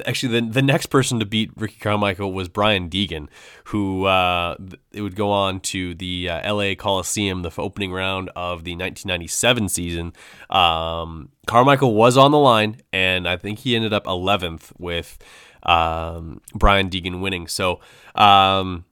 actually 0.06 0.40
the, 0.40 0.46
the 0.48 0.62
next 0.62 0.86
person 0.86 1.18
to 1.20 1.26
beat 1.26 1.50
Ricky 1.56 1.78
Carmichael 1.80 2.32
was 2.32 2.48
Brian 2.48 2.88
Deegan, 2.88 3.28
who 3.64 4.04
uh, 4.04 4.56
it 4.92 5.02
would 5.02 5.16
go 5.16 5.30
on 5.30 5.60
to 5.60 5.94
the 5.94 6.28
uh, 6.30 6.54
LA 6.54 6.74
Coliseum, 6.74 7.42
the 7.42 7.52
opening 7.58 7.92
round 7.92 8.30
of 8.36 8.64
the 8.64 8.72
1997 8.72 9.68
season. 9.68 10.12
Um, 10.50 11.30
Carmichael 11.46 11.94
was 11.94 12.16
on 12.16 12.30
the 12.30 12.38
line, 12.38 12.80
and 12.92 13.28
I 13.28 13.36
think 13.36 13.60
he 13.60 13.76
ended 13.76 13.92
up 13.92 14.04
11th 14.04 14.72
with 14.78 15.18
um, 15.62 16.40
Brian 16.54 16.88
Deegan 16.88 17.20
winning. 17.20 17.48
So. 17.48 17.80
Um, 18.14 18.84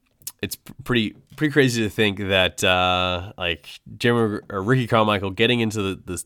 it's 0.44 0.56
pretty 0.84 1.16
pretty 1.36 1.52
crazy 1.52 1.82
to 1.82 1.90
think 1.90 2.18
that 2.18 2.62
uh, 2.62 3.32
like 3.36 3.68
Jeremy 3.96 4.40
or 4.50 4.62
Ricky 4.62 4.86
Carmichael 4.86 5.30
getting 5.30 5.60
into 5.60 5.82
the, 5.82 6.00
the 6.04 6.24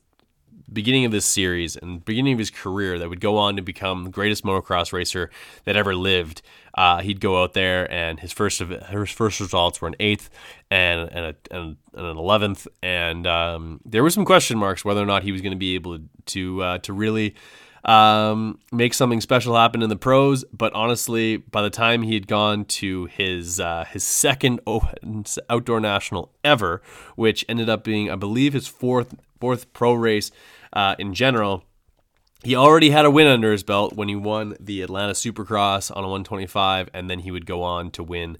beginning 0.70 1.04
of 1.04 1.12
this 1.12 1.24
series 1.24 1.76
and 1.76 2.04
beginning 2.04 2.34
of 2.34 2.38
his 2.38 2.50
career 2.50 2.98
that 2.98 3.08
would 3.08 3.20
go 3.20 3.38
on 3.38 3.56
to 3.56 3.62
become 3.62 4.04
the 4.04 4.10
greatest 4.10 4.44
motocross 4.44 4.92
racer 4.92 5.30
that 5.64 5.76
ever 5.76 5.94
lived. 5.94 6.42
Uh, 6.74 7.00
he'd 7.00 7.20
go 7.20 7.42
out 7.42 7.54
there 7.54 7.90
and 7.90 8.20
his 8.20 8.32
first 8.32 8.60
his 8.60 9.10
first 9.10 9.40
results 9.40 9.80
were 9.80 9.88
an 9.88 9.96
eighth 10.00 10.28
and 10.70 11.08
and, 11.12 11.24
a, 11.24 11.34
and, 11.50 11.76
an 11.94 12.16
eleventh, 12.16 12.66
and 12.82 13.26
um, 13.26 13.80
there 13.84 14.02
were 14.02 14.10
some 14.10 14.24
question 14.24 14.58
marks 14.58 14.84
whether 14.84 15.02
or 15.02 15.06
not 15.06 15.22
he 15.22 15.32
was 15.32 15.40
going 15.40 15.52
to 15.52 15.58
be 15.58 15.74
able 15.74 15.98
to, 16.26 16.62
uh, 16.62 16.78
to 16.78 16.92
really 16.92 17.34
um, 17.84 18.58
make 18.72 18.94
something 18.94 19.20
special 19.20 19.56
happen 19.56 19.82
in 19.82 19.88
the 19.88 19.96
pros. 19.96 20.44
But 20.52 20.72
honestly, 20.72 21.36
by 21.36 21.62
the 21.62 21.70
time 21.70 22.02
he 22.02 22.14
had 22.14 22.26
gone 22.26 22.64
to 22.66 23.06
his 23.06 23.60
uh, 23.60 23.84
his 23.90 24.04
second 24.04 24.60
outdoor 25.50 25.80
national 25.80 26.32
ever, 26.44 26.82
which 27.16 27.44
ended 27.48 27.68
up 27.68 27.84
being, 27.84 28.10
I 28.10 28.16
believe, 28.16 28.52
his 28.52 28.66
fourth 28.66 29.14
fourth 29.40 29.72
pro 29.72 29.94
race 29.94 30.30
uh, 30.72 30.96
in 30.98 31.14
general. 31.14 31.64
He 32.44 32.54
already 32.54 32.90
had 32.90 33.04
a 33.04 33.10
win 33.10 33.26
under 33.26 33.50
his 33.50 33.64
belt 33.64 33.94
when 33.94 34.08
he 34.08 34.14
won 34.14 34.54
the 34.60 34.82
Atlanta 34.82 35.12
Supercross 35.12 35.90
on 35.90 36.04
a 36.04 36.08
125, 36.08 36.88
and 36.94 37.10
then 37.10 37.18
he 37.18 37.32
would 37.32 37.46
go 37.46 37.64
on 37.64 37.90
to 37.92 38.04
win 38.04 38.38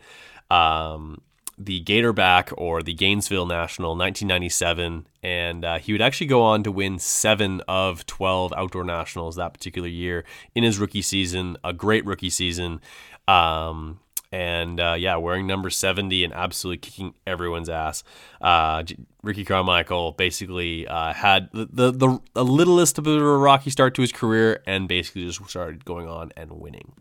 um, 0.52 1.20
the 1.58 1.82
Gatorback 1.82 2.52
or 2.56 2.82
the 2.82 2.94
Gainesville 2.94 3.46
National 3.46 3.90
1997, 3.90 5.06
and 5.22 5.64
uh, 5.64 5.78
he 5.78 5.92
would 5.92 6.00
actually 6.02 6.28
go 6.28 6.42
on 6.42 6.62
to 6.62 6.70
win 6.70 6.98
seven 6.98 7.60
of 7.66 8.06
12 8.06 8.52
outdoor 8.56 8.84
nationals 8.84 9.36
that 9.36 9.52
particular 9.52 9.88
year 9.88 10.24
in 10.54 10.62
his 10.62 10.78
rookie 10.78 11.02
season. 11.02 11.56
A 11.64 11.72
great 11.72 12.04
rookie 12.04 12.30
season. 12.30 12.80
Um, 13.26 14.00
and 14.30 14.78
uh, 14.78 14.94
yeah, 14.98 15.16
wearing 15.16 15.46
number 15.46 15.70
70 15.70 16.24
and 16.24 16.32
absolutely 16.34 16.78
kicking 16.78 17.14
everyone's 17.26 17.68
ass. 17.68 18.04
Uh, 18.40 18.84
Ricky 19.22 19.44
Carmichael 19.44 20.12
basically 20.12 20.86
uh, 20.86 21.12
had 21.12 21.50
the, 21.52 21.68
the, 21.72 21.92
the, 21.92 22.18
the 22.34 22.44
littlest 22.44 23.02
bit 23.02 23.16
of 23.16 23.22
a 23.22 23.38
rocky 23.38 23.70
start 23.70 23.94
to 23.94 24.02
his 24.02 24.12
career 24.12 24.62
and 24.66 24.86
basically 24.86 25.24
just 25.24 25.48
started 25.48 25.84
going 25.84 26.08
on 26.08 26.32
and 26.36 26.52
winning. 26.52 26.92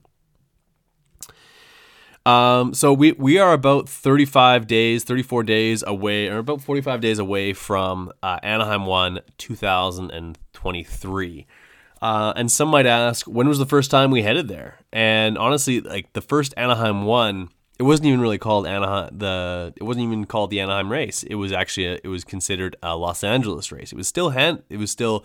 Um, 2.28 2.74
so 2.74 2.92
we, 2.92 3.14
we 3.14 3.38
are 3.38 3.54
about 3.54 3.88
35 3.88 4.68
days, 4.68 5.06
34 5.06 5.44
days 5.44 5.82
away, 5.88 6.28
or 6.28 6.40
about 6.40 6.62
45 6.62 7.00
days 7.00 7.20
away 7.20 7.54
from 7.54 8.12
uh, 8.22 8.38
Anaheim 8.44 8.86
1 8.86 9.22
2023. 9.38 11.48
Uh, 12.02 12.34
and 12.36 12.52
some 12.52 12.68
might 12.68 12.86
ask, 12.86 13.26
when 13.28 13.48
was 13.48 13.60
the 13.60 13.66
first 13.66 13.90
time 13.90 14.12
we 14.12 14.24
headed 14.24 14.50
there? 14.50 14.80
And 14.92 15.38
honestly, 15.38 15.80
like 15.80 16.12
the 16.12 16.20
first 16.20 16.54
Anaheim 16.58 17.06
one, 17.06 17.48
it 17.80 17.84
wasn't 17.84 18.08
even 18.08 18.20
really 18.20 18.38
called 18.38 18.68
Anaheim. 18.68 19.18
The 19.18 19.72
it 19.78 19.84
wasn't 19.84 20.04
even 20.04 20.26
called 20.26 20.50
the 20.50 20.60
Anaheim 20.60 20.92
race. 20.92 21.24
It 21.24 21.36
was 21.36 21.54
actually 21.54 21.86
a, 21.86 21.94
it 22.04 22.10
was 22.10 22.26
considered 22.26 22.76
a 22.84 22.98
Los 22.98 23.24
Angeles 23.24 23.72
race. 23.72 23.94
It 23.94 23.96
was 23.96 24.10
still 24.10 24.32
hand, 24.32 24.64
it 24.70 24.78
was 24.78 24.92
still 24.92 25.24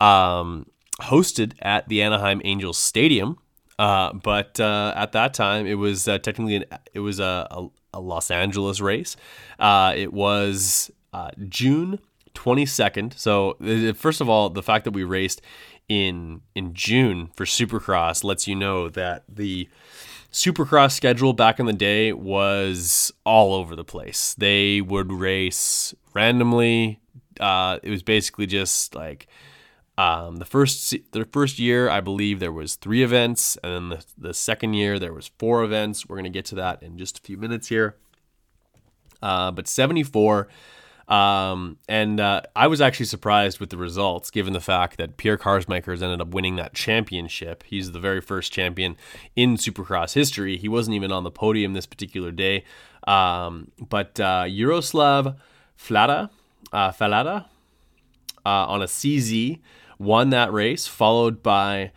um, 0.00 0.64
hosted 1.02 1.52
at 1.60 1.86
the 1.88 2.00
Anaheim 2.00 2.40
Angels 2.44 2.78
Stadium. 2.78 3.36
Uh, 3.80 4.12
but 4.12 4.60
uh, 4.60 4.92
at 4.94 5.12
that 5.12 5.32
time, 5.32 5.66
it 5.66 5.76
was 5.76 6.06
uh, 6.06 6.18
technically 6.18 6.56
an, 6.56 6.64
it 6.92 7.00
was 7.00 7.18
a, 7.18 7.48
a, 7.50 7.66
a 7.94 8.00
Los 8.00 8.30
Angeles 8.30 8.78
race. 8.78 9.16
Uh, 9.58 9.94
it 9.96 10.12
was 10.12 10.90
uh, 11.14 11.30
June 11.48 11.98
22nd. 12.34 13.18
So 13.18 13.56
first 13.94 14.20
of 14.20 14.28
all, 14.28 14.50
the 14.50 14.62
fact 14.62 14.84
that 14.84 14.90
we 14.90 15.02
raced 15.02 15.40
in 15.88 16.42
in 16.54 16.74
June 16.74 17.30
for 17.34 17.46
Supercross 17.46 18.22
lets 18.22 18.46
you 18.46 18.54
know 18.54 18.90
that 18.90 19.24
the 19.26 19.66
Supercross 20.30 20.92
schedule 20.92 21.32
back 21.32 21.58
in 21.58 21.64
the 21.64 21.72
day 21.72 22.12
was 22.12 23.10
all 23.24 23.54
over 23.54 23.74
the 23.74 23.82
place. 23.82 24.34
They 24.34 24.82
would 24.82 25.10
race 25.10 25.94
randomly. 26.12 27.00
Uh, 27.40 27.78
it 27.82 27.88
was 27.88 28.02
basically 28.02 28.44
just 28.44 28.94
like 28.94 29.26
um, 30.00 30.36
the 30.36 30.44
first 30.44 30.94
the 31.12 31.24
first 31.24 31.58
year, 31.58 31.88
I 31.88 32.00
believe 32.00 32.40
there 32.40 32.52
was 32.52 32.76
three 32.76 33.02
events, 33.02 33.56
and 33.62 33.72
then 33.72 33.98
the, 33.98 34.28
the 34.28 34.34
second 34.34 34.74
year 34.74 34.98
there 34.98 35.12
was 35.12 35.30
four 35.38 35.62
events. 35.62 36.08
We're 36.08 36.16
gonna 36.16 36.30
get 36.30 36.44
to 36.46 36.54
that 36.56 36.82
in 36.82 36.98
just 36.98 37.18
a 37.18 37.22
few 37.22 37.36
minutes 37.36 37.68
here. 37.68 37.96
Uh, 39.22 39.50
but 39.50 39.68
74 39.68 40.48
um, 41.10 41.76
and 41.88 42.20
uh, 42.20 42.42
I 42.54 42.68
was 42.68 42.80
actually 42.80 43.06
surprised 43.06 43.58
with 43.58 43.70
the 43.70 43.76
results, 43.76 44.30
given 44.30 44.52
the 44.52 44.60
fact 44.60 44.96
that 44.98 45.16
Pierre 45.16 45.36
Karsmakers 45.36 46.02
ended 46.02 46.20
up 46.20 46.28
winning 46.28 46.54
that 46.56 46.72
championship. 46.72 47.64
He's 47.66 47.90
the 47.90 47.98
very 47.98 48.20
first 48.20 48.52
champion 48.52 48.96
in 49.34 49.56
Supercross 49.56 50.14
history. 50.14 50.56
He 50.56 50.68
wasn't 50.68 50.94
even 50.94 51.10
on 51.10 51.24
the 51.24 51.32
podium 51.32 51.72
this 51.72 51.86
particular 51.86 52.30
day. 52.30 52.62
Um, 53.08 53.72
but 53.80 54.20
uh, 54.20 54.46
uh, 54.46 55.32
Falta 55.76 56.30
uh, 56.72 56.92
on 58.44 58.82
a 58.82 58.86
CZ 58.86 59.58
won 60.00 60.30
that 60.30 60.52
race, 60.52 60.86
followed 60.86 61.42
by 61.42 61.92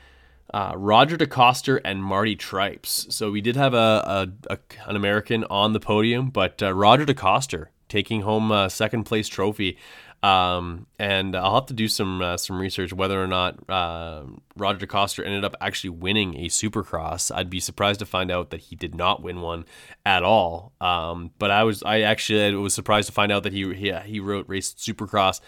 uh, 0.53 0.73
Roger 0.75 1.17
DeCoster 1.17 1.79
and 1.83 2.03
Marty 2.03 2.35
Tripes. 2.35 3.07
So 3.09 3.31
we 3.31 3.41
did 3.41 3.55
have 3.55 3.73
a, 3.73 4.27
a, 4.47 4.53
a 4.53 4.57
an 4.87 4.95
American 4.95 5.45
on 5.45 5.73
the 5.73 5.79
podium, 5.79 6.29
but 6.29 6.61
uh, 6.61 6.73
Roger 6.73 7.05
DeCoster 7.05 7.67
taking 7.87 8.21
home 8.21 8.51
a 8.51 8.69
second 8.69 9.05
place 9.05 9.27
trophy. 9.27 9.77
Um, 10.21 10.87
and 10.97 11.35
I'll 11.35 11.55
have 11.55 11.65
to 11.65 11.73
do 11.73 11.89
some 11.89 12.21
uh, 12.21 12.37
some 12.37 12.59
research 12.59 12.93
whether 12.93 13.21
or 13.21 13.27
not 13.27 13.57
uh, 13.69 14.23
Roger 14.55 14.85
DeCoster 14.85 15.25
ended 15.25 15.43
up 15.43 15.55
actually 15.59 15.89
winning 15.89 16.37
a 16.37 16.47
Supercross. 16.47 17.29
I'd 17.33 17.49
be 17.49 17.59
surprised 17.59 17.99
to 17.99 18.05
find 18.05 18.31
out 18.31 18.49
that 18.51 18.61
he 18.61 18.75
did 18.75 18.95
not 18.95 19.21
win 19.21 19.41
one 19.41 19.65
at 20.05 20.23
all. 20.23 20.71
Um, 20.79 21.31
but 21.39 21.51
I 21.51 21.63
was 21.63 21.83
I 21.83 22.01
actually 22.01 22.55
was 22.55 22.73
surprised 22.73 23.07
to 23.07 23.13
find 23.13 23.31
out 23.31 23.43
that 23.43 23.53
he 23.53 23.73
he, 23.73 23.91
he 24.05 24.19
wrote 24.19 24.45
raced 24.47 24.77
Supercross. 24.77 25.41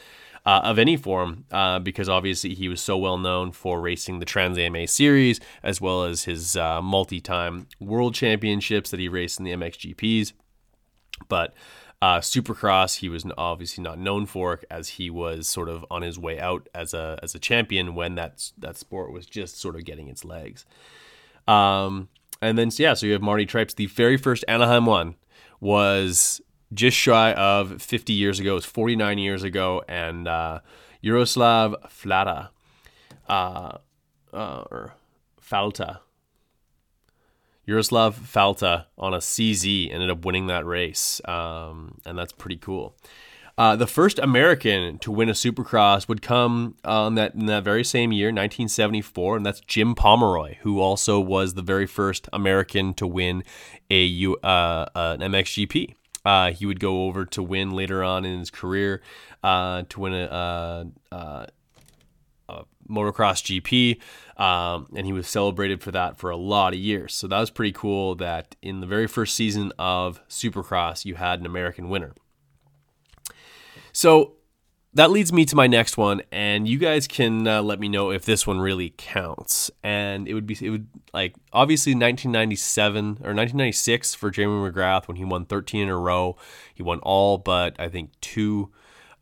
Uh, 0.48 0.62
of 0.64 0.78
any 0.78 0.96
form, 0.96 1.44
uh, 1.52 1.80
because 1.80 2.08
obviously 2.08 2.54
he 2.54 2.68
was 2.68 2.80
so 2.80 2.96
well 2.96 3.18
known 3.18 3.52
for 3.52 3.82
racing 3.82 4.20
the 4.20 4.26
Trans 4.26 4.60
AMA 4.60 4.86
series, 4.86 5.40
as 5.64 5.82
well 5.82 6.04
as 6.04 6.26
his 6.26 6.56
uh, 6.56 6.84
multi 6.84 7.20
time 7.20 7.66
world 7.80 8.14
championships 8.14 8.92
that 8.92 9.00
he 9.00 9.08
raced 9.08 9.40
in 9.40 9.46
the 9.46 9.54
MXGPs. 9.54 10.34
But 11.28 11.56
uh, 12.02 12.20
Supercross, 12.20 12.98
he 12.98 13.10
was 13.10 13.26
obviously 13.38 13.84
not 13.84 13.98
known 13.98 14.28
for, 14.28 14.62
as 14.70 14.90
he 14.90 15.10
was 15.10 15.48
sort 15.48 15.70
of 15.70 15.84
on 15.90 16.04
his 16.04 16.20
way 16.20 16.40
out 16.40 16.70
as 16.76 16.94
a 16.94 17.18
as 17.24 17.34
a 17.34 17.40
champion 17.40 17.96
when 17.96 18.14
that 18.14 18.52
that 18.58 18.78
sport 18.78 19.12
was 19.12 19.26
just 19.26 19.60
sort 19.60 19.76
of 19.76 19.86
getting 19.86 20.08
its 20.08 20.24
legs. 20.24 20.66
Um, 21.48 22.10
and 22.42 22.58
then 22.58 22.70
yeah, 22.78 22.94
so 22.94 23.08
you 23.08 23.14
have 23.14 23.22
Marty 23.22 23.46
Tripes. 23.46 23.74
The 23.74 23.88
very 23.88 24.18
first 24.18 24.46
Anaheim 24.48 24.86
one 24.86 25.16
was 25.60 26.42
just 26.76 26.98
shy 26.98 27.34
of 27.34 27.82
50 27.82 28.14
years 28.14 28.40
ago. 28.40 28.52
It 28.52 28.56
was 28.56 28.66
49 28.66 29.18
years 29.18 29.44
ago, 29.44 29.84
and 29.88 30.28
uh, 30.28 30.60
Jaroslav 31.04 31.90
Flata, 31.90 32.50
uh, 33.28 33.78
uh, 34.34 34.64
or 34.70 34.94
Falta, 35.40 36.00
Jaroslav 37.68 38.14
Falta 38.14 38.86
on 38.98 39.14
a 39.14 39.18
CZ 39.18 39.92
ended 39.92 40.10
up 40.10 40.24
winning 40.24 40.48
that 40.48 40.66
race, 40.66 41.22
um, 41.26 41.98
and 42.06 42.18
that's 42.18 42.32
pretty 42.32 42.58
cool. 42.58 42.96
Uh, 43.58 43.76
the 43.76 43.88
first 43.88 44.20
American 44.20 45.00
to 45.00 45.10
win 45.10 45.30
a 45.30 45.32
Supercross 45.32 46.10
would 46.10 46.22
come 46.22 46.76
on 46.84 47.16
that 47.16 47.34
in 47.36 47.46
that 47.46 47.64
very 47.64 47.86
same 47.86 48.12
year, 48.12 48.28
1974, 48.28 49.38
and 49.38 49.46
that's 49.46 49.62
Jim 49.62 49.96
Pomeroy, 49.96 50.58
who 50.62 50.82
also 50.82 51.22
was 51.22 51.54
the 51.54 51.62
very 51.62 51.86
first 51.88 52.28
American 52.34 52.94
to 52.96 53.08
win 53.08 53.44
a 53.90 54.06
uh, 54.44 54.86
an 54.94 55.22
MXGP. 55.22 55.96
Uh, 56.26 56.52
he 56.52 56.66
would 56.66 56.80
go 56.80 57.06
over 57.06 57.26
to 57.26 57.44
win 57.44 57.72
later 57.72 58.04
on 58.04 58.26
in 58.26 58.40
his 58.40 58.50
career 58.50 59.02
uh, 59.44 59.84
to 59.90 60.00
win 60.00 60.14
a, 60.14 60.26
a, 60.26 60.86
uh, 61.16 61.46
a 62.50 62.64
motocross 62.90 63.62
GP. 63.62 64.00
Um, 64.42 64.88
and 64.96 65.06
he 65.06 65.14
was 65.14 65.28
celebrated 65.28 65.82
for 65.82 65.92
that 65.92 66.18
for 66.18 66.30
a 66.30 66.38
lot 66.38 66.74
of 66.74 66.80
years. 66.80 67.14
So 67.14 67.28
that 67.28 67.40
was 67.40 67.52
pretty 67.52 67.72
cool 67.72 68.16
that 68.16 68.56
in 68.62 68.82
the 68.82 68.88
very 68.88 69.08
first 69.08 69.36
season 69.36 69.72
of 69.78 70.20
Supercross, 70.28 71.06
you 71.06 71.16
had 71.16 71.40
an 71.40 71.46
American 71.46 71.90
winner. 71.90 72.14
So 73.94 74.34
that 74.96 75.12
leads 75.12 75.34
me 75.34 75.44
to 75.46 75.56
my 75.58 75.68
next 75.68 75.98
one, 75.98 76.22
and 76.32 76.68
you 76.68 76.78
guys 76.78 77.06
can 77.06 77.46
uh, 77.46 77.62
let 77.62 77.82
me 77.82 77.90
know 77.90 78.12
if 78.12 78.24
this 78.24 78.48
one 78.48 78.60
really 78.62 78.94
counts. 78.98 79.70
And 79.84 80.26
it 80.26 80.34
would 80.34 80.48
be, 80.48 80.58
it 80.62 80.70
would 80.70 80.88
like 81.14 81.36
obviously 81.52 81.92
1997 81.92 83.00
or 83.00 83.36
1996 83.36 84.16
for 84.16 84.32
Jeremy 84.32 84.72
McGrath 84.72 85.10
when 85.10 85.18
he 85.18 85.26
won 85.26 85.46
13 85.46 85.84
in 85.84 85.90
a 85.90 85.98
row. 85.98 86.38
He 86.74 86.82
won 86.82 87.00
all 87.00 87.38
but 87.38 87.76
I 87.78 87.90
think 87.90 88.12
two 88.22 88.72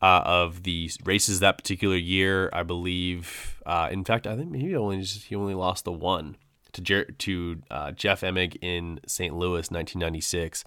uh, 0.00 0.22
of 0.24 0.62
the 0.62 0.90
races 1.04 1.40
that 1.40 1.58
particular 1.58 1.96
year. 1.96 2.50
I 2.52 2.62
believe, 2.62 3.60
uh, 3.66 3.88
in 3.90 4.04
fact, 4.04 4.28
I 4.28 4.36
think 4.36 4.52
maybe 4.52 4.68
he 4.68 4.76
only 4.76 5.00
just, 5.00 5.24
he 5.24 5.34
only 5.34 5.54
lost 5.54 5.84
the 5.84 5.92
one 5.92 6.36
to 6.72 6.82
Jer- 6.82 7.10
to 7.10 7.62
uh, 7.70 7.90
Jeff 7.90 8.20
Emig 8.20 8.56
in 8.60 9.00
St. 9.08 9.34
Louis, 9.34 9.68
1996. 9.70 10.64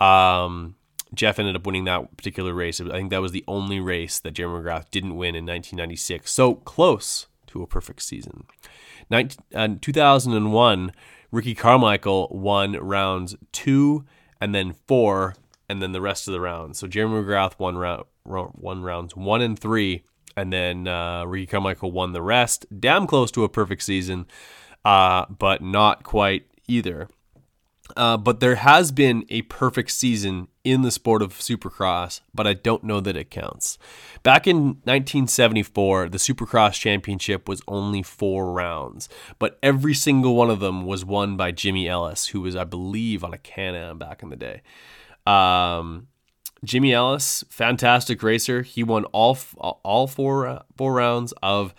Um, 0.00 0.76
Jeff 1.14 1.38
ended 1.38 1.56
up 1.56 1.66
winning 1.66 1.84
that 1.84 2.16
particular 2.16 2.52
race. 2.52 2.80
I 2.80 2.88
think 2.88 3.10
that 3.10 3.22
was 3.22 3.32
the 3.32 3.44
only 3.48 3.80
race 3.80 4.18
that 4.20 4.32
Jeremy 4.32 4.62
McGrath 4.62 4.90
didn't 4.90 5.16
win 5.16 5.34
in 5.34 5.46
1996. 5.46 6.30
So 6.30 6.54
close 6.54 7.26
to 7.48 7.62
a 7.62 7.66
perfect 7.66 8.02
season. 8.02 8.44
19, 9.10 9.38
uh, 9.54 9.68
2001, 9.80 10.92
Ricky 11.30 11.54
Carmichael 11.54 12.28
won 12.30 12.72
rounds 12.72 13.36
two 13.52 14.04
and 14.40 14.54
then 14.54 14.74
four, 14.86 15.34
and 15.68 15.82
then 15.82 15.92
the 15.92 16.00
rest 16.00 16.28
of 16.28 16.32
the 16.32 16.40
rounds. 16.40 16.78
So 16.78 16.86
Jeremy 16.86 17.22
McGrath 17.22 17.58
won 17.58 17.76
round 17.76 18.04
won 18.24 18.82
rounds 18.82 19.16
one 19.16 19.40
and 19.40 19.58
three, 19.58 20.04
and 20.36 20.52
then 20.52 20.86
uh, 20.86 21.24
Ricky 21.24 21.46
Carmichael 21.46 21.90
won 21.90 22.12
the 22.12 22.22
rest. 22.22 22.66
Damn 22.78 23.06
close 23.06 23.30
to 23.32 23.44
a 23.44 23.48
perfect 23.48 23.82
season, 23.82 24.26
uh, 24.84 25.26
but 25.26 25.62
not 25.62 26.02
quite 26.02 26.46
either. 26.66 27.08
Uh, 27.96 28.16
but 28.16 28.40
there 28.40 28.56
has 28.56 28.92
been 28.92 29.24
a 29.28 29.42
perfect 29.42 29.90
season 29.90 30.48
in 30.64 30.82
the 30.82 30.90
sport 30.90 31.22
of 31.22 31.32
supercross, 31.32 32.20
but 32.34 32.46
I 32.46 32.54
don't 32.54 32.84
know 32.84 33.00
that 33.00 33.16
it 33.16 33.30
counts. 33.30 33.78
Back 34.22 34.46
in 34.46 34.56
1974, 34.84 36.10
the 36.10 36.18
Supercross 36.18 36.74
Championship 36.74 37.48
was 37.48 37.62
only 37.66 38.02
four 38.02 38.52
rounds, 38.52 39.08
but 39.38 39.58
every 39.62 39.94
single 39.94 40.34
one 40.36 40.50
of 40.50 40.60
them 40.60 40.84
was 40.84 41.04
won 41.04 41.36
by 41.36 41.50
Jimmy 41.50 41.88
Ellis, 41.88 42.28
who 42.28 42.42
was, 42.42 42.54
I 42.54 42.64
believe, 42.64 43.24
on 43.24 43.32
a 43.32 43.38
Can 43.38 43.74
Am 43.74 43.98
back 43.98 44.22
in 44.22 44.28
the 44.28 44.36
day. 44.36 44.62
Um, 45.26 46.08
Jimmy 46.64 46.92
Ellis, 46.92 47.44
fantastic 47.48 48.22
racer. 48.22 48.62
He 48.62 48.82
won 48.82 49.04
all 49.06 49.38
all 49.56 50.06
four 50.06 50.64
four 50.76 50.92
rounds 50.94 51.32
of 51.42 51.74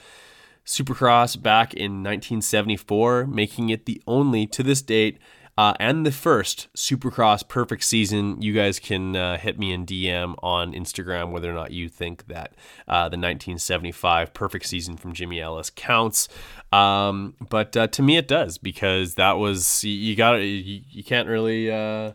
Supercross 0.65 1.41
back 1.41 1.73
in 1.73 2.03
1974, 2.03 3.25
making 3.25 3.69
it 3.69 3.85
the 3.85 4.01
only 4.07 4.45
to 4.47 4.63
this 4.63 4.81
date 4.81 5.17
uh, 5.59 5.73
and 5.77 6.05
the 6.05 6.11
first 6.13 6.69
Supercross 6.73 7.45
perfect 7.45 7.83
season. 7.83 8.41
You 8.41 8.53
guys 8.53 8.79
can 8.79 9.17
uh, 9.17 9.37
hit 9.37 9.59
me 9.59 9.73
in 9.73 9.85
DM 9.85 10.35
on 10.41 10.71
Instagram 10.71 11.31
whether 11.31 11.51
or 11.51 11.53
not 11.53 11.71
you 11.71 11.89
think 11.89 12.27
that 12.27 12.53
uh, 12.87 13.09
the 13.09 13.17
1975 13.17 14.33
perfect 14.33 14.65
season 14.65 14.95
from 14.95 15.11
Jimmy 15.11 15.41
Ellis 15.41 15.69
counts. 15.69 16.29
Um, 16.71 17.35
but 17.49 17.75
uh, 17.75 17.87
to 17.87 18.01
me, 18.01 18.15
it 18.15 18.25
does 18.25 18.57
because 18.57 19.15
that 19.15 19.33
was 19.33 19.83
you, 19.83 20.15
got 20.15 20.35
you, 20.35 20.81
you 20.89 21.03
can't 21.03 21.27
really 21.27 21.69
uh, 21.69 22.13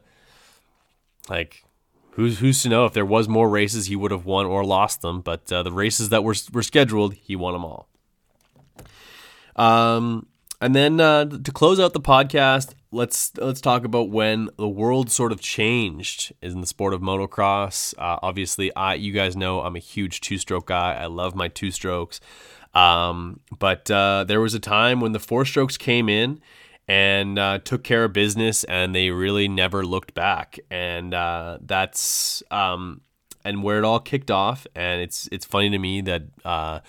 like 1.29 1.67
who's 2.13 2.39
who's 2.39 2.63
to 2.63 2.71
know 2.71 2.87
if 2.87 2.95
there 2.95 3.05
was 3.05 3.29
more 3.29 3.51
races 3.51 3.89
he 3.89 3.97
would 3.97 4.11
have 4.11 4.25
won 4.25 4.47
or 4.47 4.65
lost 4.65 5.03
them. 5.03 5.21
But 5.21 5.53
uh, 5.53 5.63
the 5.63 5.71
races 5.71 6.09
that 6.09 6.25
were 6.25 6.37
were 6.51 6.63
scheduled, 6.63 7.13
he 7.13 7.37
won 7.37 7.53
them 7.53 7.67
all. 7.67 7.89
Um, 9.55 10.29
and 10.65 10.75
then 10.75 10.99
uh, 10.99 11.27
to 11.27 11.53
close 11.53 11.79
out 11.79 11.93
the 11.93 12.01
podcast, 12.01 12.73
let's 12.91 13.37
let's 13.37 13.61
talk 13.61 13.85
about 13.85 14.09
when 14.09 14.49
the 14.57 14.67
world 14.67 15.11
sort 15.11 15.31
of 15.31 15.39
changed 15.39 16.33
in 16.41 16.63
the 16.63 16.67
sport 16.67 16.95
of 16.95 17.03
motocross. 17.03 17.93
Uh, 17.99 18.19
obviously, 18.23 18.75
I 18.75 18.95
you 18.95 19.13
guys 19.13 19.37
know 19.37 19.61
I'm 19.61 19.77
a 19.77 19.81
huge 19.81 20.23
two 20.23 20.39
stroke 20.39 20.69
guy. 20.69 20.95
I 20.95 21.05
love 21.05 21.35
my 21.35 21.49
two 21.49 21.71
strokes. 21.71 22.19
Um, 22.73 23.41
but 23.59 23.91
uh, 23.91 24.25
there 24.25 24.41
was 24.41 24.55
a 24.55 24.59
time 24.59 25.01
when 25.01 25.13
the 25.13 25.21
four 25.21 25.45
strokes 25.45 25.77
came 25.77 26.09
in 26.09 26.41
and 26.89 27.39
uh, 27.39 27.59
took 27.59 27.85
care 27.85 28.05
of 28.05 28.15
business, 28.15 28.65
and 28.65 28.95
they 28.95 29.11
really 29.11 29.49
never 29.49 29.85
looked 29.85 30.15
back. 30.15 30.59
And 30.71 31.13
uh, 31.13 31.59
that's 31.61 32.43
um, 32.51 33.03
and 33.45 33.63
where 33.63 33.77
it 33.77 33.85
all 33.85 34.01
kicked 34.01 34.31
off. 34.31 34.67
And 34.75 35.03
it's 35.03 35.29
it's 35.31 35.45
funny 35.45 35.69
to 35.69 35.79
me 35.79 36.01
that 36.01 36.23
uh, 36.43 36.81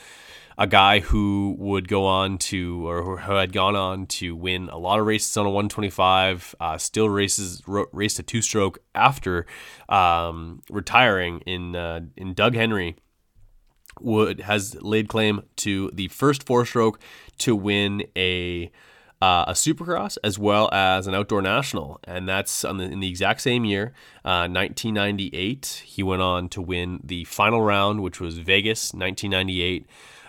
a 0.57 0.67
guy 0.67 0.99
who 0.99 1.55
would 1.59 1.87
go 1.87 2.05
on 2.05 2.37
to 2.37 2.87
or 2.87 3.17
who 3.17 3.33
had 3.33 3.51
gone 3.51 3.75
on 3.75 4.05
to 4.07 4.35
win 4.35 4.69
a 4.69 4.77
lot 4.77 4.99
of 4.99 5.05
races 5.05 5.35
on 5.37 5.45
a 5.45 5.49
125 5.49 6.55
uh, 6.59 6.77
still 6.77 7.09
races 7.09 7.61
raced 7.67 8.19
a 8.19 8.23
two 8.23 8.41
stroke 8.41 8.79
after 8.93 9.45
um, 9.89 10.61
retiring 10.69 11.41
in 11.41 11.75
uh, 11.75 12.01
in 12.15 12.33
Doug 12.33 12.55
Henry 12.55 12.95
would 14.01 14.41
has 14.41 14.75
laid 14.81 15.07
claim 15.07 15.41
to 15.57 15.89
the 15.93 16.07
first 16.09 16.45
four 16.45 16.65
stroke 16.65 16.99
to 17.37 17.55
win 17.55 18.03
a 18.15 18.71
uh, 19.21 19.45
a 19.47 19.53
supercross 19.53 20.17
as 20.23 20.37
well 20.37 20.69
as 20.73 21.07
an 21.07 21.15
outdoor 21.15 21.41
national, 21.41 21.99
and 22.03 22.27
that's 22.27 22.61
the, 22.61 22.69
in 22.69 22.99
the 22.99 23.09
exact 23.09 23.41
same 23.41 23.63
year, 23.65 23.93
uh, 24.25 24.47
1998. 24.47 25.83
He 25.85 26.03
went 26.03 26.21
on 26.21 26.49
to 26.49 26.61
win 26.61 26.99
the 27.03 27.23
final 27.23 27.61
round, 27.61 28.01
which 28.03 28.19
was 28.19 28.37
Vegas, 28.37 28.93
1998. 28.93 29.87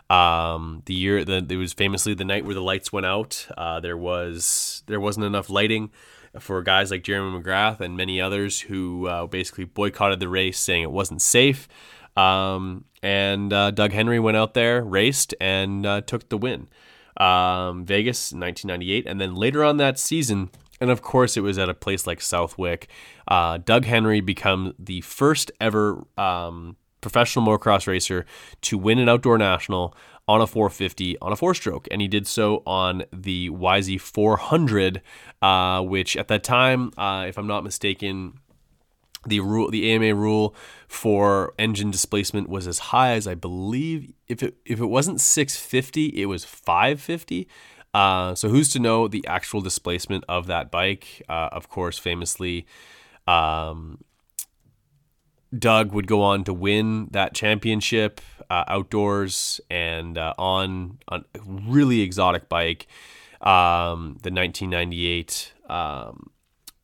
Um, 0.09 0.83
the 0.87 0.95
year 0.95 1.25
that 1.25 1.51
it 1.51 1.57
was 1.57 1.73
famously 1.73 2.14
the 2.14 2.25
night 2.25 2.45
where 2.45 2.55
the 2.55 2.62
lights 2.62 2.92
went 2.92 3.07
out. 3.07 3.49
Uh, 3.57 3.81
there 3.81 3.97
was 3.97 4.85
there 4.87 5.01
wasn't 5.01 5.27
enough 5.27 5.51
lighting 5.51 5.90
for 6.38 6.62
guys 6.62 6.90
like 6.90 7.03
Jeremy 7.03 7.40
McGrath 7.40 7.81
and 7.81 7.97
many 7.97 8.21
others 8.21 8.61
who 8.61 9.07
uh, 9.07 9.27
basically 9.27 9.64
boycotted 9.64 10.21
the 10.21 10.29
race, 10.29 10.59
saying 10.59 10.83
it 10.83 10.92
wasn't 10.92 11.23
safe. 11.23 11.69
Um, 12.16 12.85
and 13.03 13.53
uh, 13.53 13.71
Doug 13.71 13.92
Henry 13.92 14.19
went 14.19 14.37
out 14.37 14.55
there, 14.55 14.83
raced, 14.83 15.35
and 15.40 15.85
uh, 15.87 16.01
took 16.01 16.29
the 16.29 16.38
win. 16.38 16.69
Um, 17.16 17.85
Vegas, 17.85 18.33
1998, 18.33 19.07
and 19.07 19.21
then 19.21 19.35
later 19.35 19.64
on 19.64 19.79
that 19.79 19.99
season, 19.99 20.51
and 20.81 20.90
of 20.90 21.03
course 21.03 21.37
it 21.37 21.40
was 21.40 21.59
at 21.59 21.69
a 21.69 21.75
place 21.75 22.07
like 22.07 22.21
Southwick. 22.21 22.88
Uh, 23.29 23.59
Doug 23.59 23.85
Henry 23.85 24.21
become 24.21 24.75
the 24.79 25.01
first 25.03 25.51
ever 25.61 26.05
um, 26.19 26.77
professional 27.01 27.47
motocross 27.47 27.87
racer 27.87 28.25
to 28.63 28.79
win 28.79 28.99
an 28.99 29.09
outdoor 29.09 29.39
national 29.39 29.95
on 30.29 30.41
a 30.41 30.47
450 30.47 31.19
on 31.21 31.33
a 31.33 31.37
four 31.37 31.55
stroke. 31.55 31.87
And 31.91 32.01
he 32.01 32.09
did 32.09 32.27
so 32.27 32.63
on 32.67 33.05
the 33.13 33.49
YZ 33.51 34.01
400, 34.01 35.03
uh, 35.41 35.83
which 35.83 36.17
at 36.17 36.29
that 36.29 36.43
time, 36.43 36.93
uh, 36.99 37.27
if 37.29 37.39
I'm 37.39 37.47
not 37.47 37.63
mistaken, 37.63 38.41
the 39.25 39.41
rule, 39.41 39.71
the 39.71 39.93
AMA 39.93 40.15
rule 40.15 40.55
for 40.89 41.53
engine 41.59 41.91
displacement 41.91 42.49
was 42.49 42.67
as 42.67 42.79
high 42.79 43.13
as 43.13 43.27
I 43.27 43.35
believe. 43.35 44.13
If 44.29 44.43
it 44.43 44.57
if 44.65 44.81
it 44.81 44.87
wasn't 44.87 45.21
650, 45.21 46.21
it 46.21 46.27
was 46.27 46.45
550. 46.45 47.49
Uh, 47.95 48.35
so 48.35 48.49
who's 48.49 48.69
to 48.71 48.79
know 48.79 49.09
the 49.09 49.27
actual 49.27 49.61
displacement 49.61 50.25
of 50.29 50.47
that 50.49 50.71
bike? 50.71 51.23
Uh, 51.29 51.49
of 51.51 51.69
course, 51.69 51.99
famously, 51.99 52.67
um, 53.27 53.99
Doug 55.59 55.92
would 55.92 56.07
go 56.07 56.23
on 56.23 56.45
to 56.45 56.55
win 56.55 57.09
that 57.11 57.35
championship 57.35 58.21
uh, 58.51 58.64
outdoors 58.69 59.61
and 59.71 60.16
uh, 60.16 60.35
on, 60.38 60.99
on 61.09 61.25
a 61.35 61.40
really 61.45 62.01
exotic 62.01 62.49
bike, 62.49 62.87
um, 63.40 64.19
the 64.23 64.31
1998 64.31 65.53
um, 65.69 66.31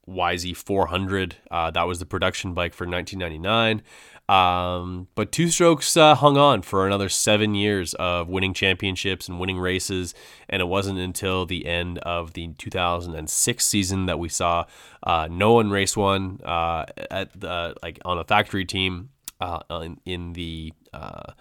YZ 0.09 0.57
400. 0.57 1.37
Uh, 1.51 1.71
that 1.71 1.85
was 1.85 1.99
the 1.99 2.07
production 2.07 2.55
bike 2.55 2.75
for 2.75 2.87
1999. 2.87 3.83
Um, 4.29 5.09
but 5.15 5.33
Two 5.33 5.49
Strokes 5.49 5.97
uh, 5.97 6.15
hung 6.15 6.37
on 6.37 6.63
for 6.63 6.87
another 6.87 7.09
seven 7.09 7.55
years 7.55 7.93
of 7.95 8.29
winning 8.29 8.55
championships 8.55 9.29
and 9.29 9.39
winning 9.39 9.59
races, 9.59 10.15
and 10.49 10.63
it 10.63 10.67
wasn't 10.67 10.99
until 10.99 11.45
the 11.45 11.67
end 11.67 11.99
of 11.99 12.35
the 12.35 12.55
2006 12.59 13.65
season 13.65 14.07
that 14.07 14.19
we 14.19 14.29
saw 14.29 14.65
uh, 15.03 15.29
no 15.31 15.55
one 15.55 15.71
race 15.71 15.97
one 15.97 16.41
uh, 16.45 16.87
at 17.11 17.39
the 17.39 17.75
like 17.83 17.99
on 18.05 18.19
a 18.19 18.25
factory 18.25 18.65
team 18.65 19.11
uh, 19.41 19.61
in, 19.83 20.01
in, 20.05 20.33
the 20.35 20.73
uh, 20.93 21.33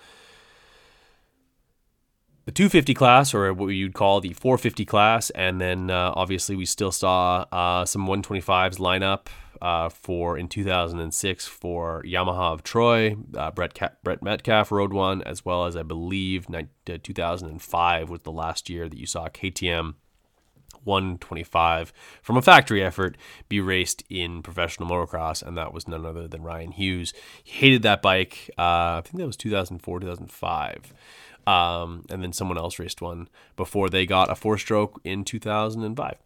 the 2.52 2.56
250 2.56 2.94
class, 2.94 3.34
or 3.34 3.54
what 3.54 3.68
you'd 3.68 3.94
call 3.94 4.20
the 4.20 4.34
450 4.34 4.84
class, 4.84 5.30
and 5.30 5.62
then 5.62 5.90
uh, 5.90 6.12
obviously 6.16 6.56
we 6.58 6.66
still 6.66 6.92
saw 6.92 7.46
uh, 7.50 7.86
some 7.86 8.06
125s 8.06 8.78
line 8.78 9.04
up 9.04 9.30
uh, 9.62 9.88
for 9.88 10.38
in 10.38 10.50
2006 10.50 11.48
for 11.48 12.04
Yamaha 12.04 12.52
of 12.52 12.62
Troy. 12.62 13.16
Uh, 13.38 13.52
Brett 13.52 13.74
Ka- 13.74 13.94
Brett 14.04 14.22
Metcalf 14.22 14.70
rode 14.70 14.92
one, 14.92 15.22
as 15.24 15.46
well 15.46 15.66
as 15.66 15.78
I 15.78 15.84
believe 15.84 16.48
2005 16.86 18.10
was 18.10 18.22
the 18.22 18.32
last 18.34 18.70
year 18.70 18.90
that 18.90 18.98
you 18.98 19.06
saw 19.06 19.30
KTM 19.30 19.94
125 20.84 21.94
from 22.22 22.38
a 22.38 22.42
factory 22.42 22.84
effort 22.84 23.16
be 23.48 23.62
raced 23.62 24.04
in 24.10 24.42
professional 24.42 24.90
motocross, 24.90 25.42
and 25.42 25.58
that 25.58 25.74
was 25.74 25.88
none 25.88 26.06
other 26.06 26.28
than 26.28 26.44
Ryan 26.44 26.72
Hughes. 26.72 27.14
He 27.44 27.60
hated 27.60 27.84
that 27.84 28.02
bike. 28.02 28.50
Uh, 28.58 29.00
I 29.00 29.02
think 29.06 29.20
that 29.20 29.28
was 29.28 29.38
2004, 29.38 30.02
2005. 30.02 30.94
Um, 31.48 32.06
and 32.10 32.22
then 32.22 32.34
someone 32.34 32.58
else 32.58 32.80
raced 32.80 33.02
one 33.02 33.28
before 33.56 33.90
they 33.90 34.06
got 34.06 34.30
a 34.30 34.36
four 34.36 34.58
stroke 34.58 35.02
in 35.04 35.24
2005. 35.24 36.18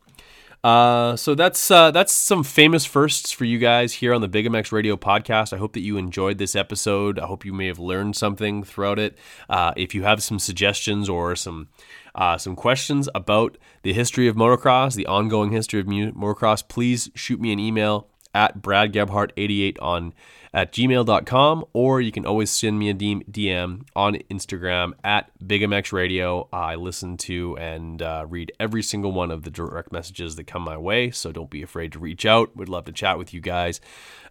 Uh, 0.65 1.15
so 1.15 1.35
that's 1.35 1.69
uh, 1.69 1.91
that's 1.91 2.11
some 2.11 2.43
famous 2.43 2.85
firsts 2.85 3.31
for 3.31 3.45
you 3.45 3.59
guys 3.59 3.93
here 3.93 4.15
on 4.15 4.21
the 4.21 4.27
Big 4.27 4.47
MX 4.47 4.71
Radio 4.71 4.97
podcast. 4.97 5.53
I 5.53 5.57
hope 5.57 5.73
that 5.73 5.81
you 5.81 5.95
enjoyed 5.95 6.39
this 6.39 6.55
episode. 6.55 7.19
I 7.19 7.27
hope 7.27 7.45
you 7.45 7.53
may 7.53 7.67
have 7.67 7.77
learned 7.77 8.15
something 8.15 8.63
throughout 8.63 8.97
it. 8.97 9.15
Uh, 9.47 9.73
if 9.77 9.93
you 9.93 10.01
have 10.03 10.23
some 10.23 10.39
suggestions 10.39 11.07
or 11.07 11.35
some 11.35 11.67
uh, 12.15 12.39
some 12.39 12.55
questions 12.55 13.07
about 13.13 13.59
the 13.83 13.93
history 13.93 14.27
of 14.27 14.35
motocross, 14.35 14.95
the 14.95 15.05
ongoing 15.05 15.51
history 15.51 15.79
of 15.79 15.85
motocross, 15.85 16.67
please 16.67 17.11
shoot 17.13 17.39
me 17.39 17.53
an 17.53 17.59
email 17.59 18.07
at 18.35 18.61
Brad 18.61 18.93
bradgebhart88 18.93 19.77
on 19.81 20.13
at 20.53 20.71
gmail.com, 20.71 21.65
or 21.73 21.99
you 21.99 22.13
can 22.13 22.25
always 22.25 22.49
send 22.49 22.79
me 22.79 22.89
a 22.89 22.93
DM 22.93 23.85
on 23.93 24.15
Instagram 24.31 24.93
at 25.03 25.29
BigMX 25.43 26.47
I 26.53 26.75
listen 26.75 27.17
to 27.17 27.57
and 27.57 28.01
uh, 28.01 28.25
read 28.29 28.53
every 28.57 28.81
single 28.81 29.11
one 29.11 29.31
of 29.31 29.43
the 29.43 29.51
direct 29.51 29.91
messages 29.91 30.37
that 30.37 30.47
come 30.47 30.61
my 30.61 30.77
way, 30.77 31.11
so 31.11 31.33
don't 31.33 31.49
be 31.49 31.61
afraid 31.61 31.91
to 31.91 31.99
reach 31.99 32.25
out. 32.25 32.55
Would 32.55 32.69
love 32.69 32.85
to 32.85 32.93
chat 32.93 33.17
with 33.17 33.33
you 33.33 33.41
guys. 33.41 33.81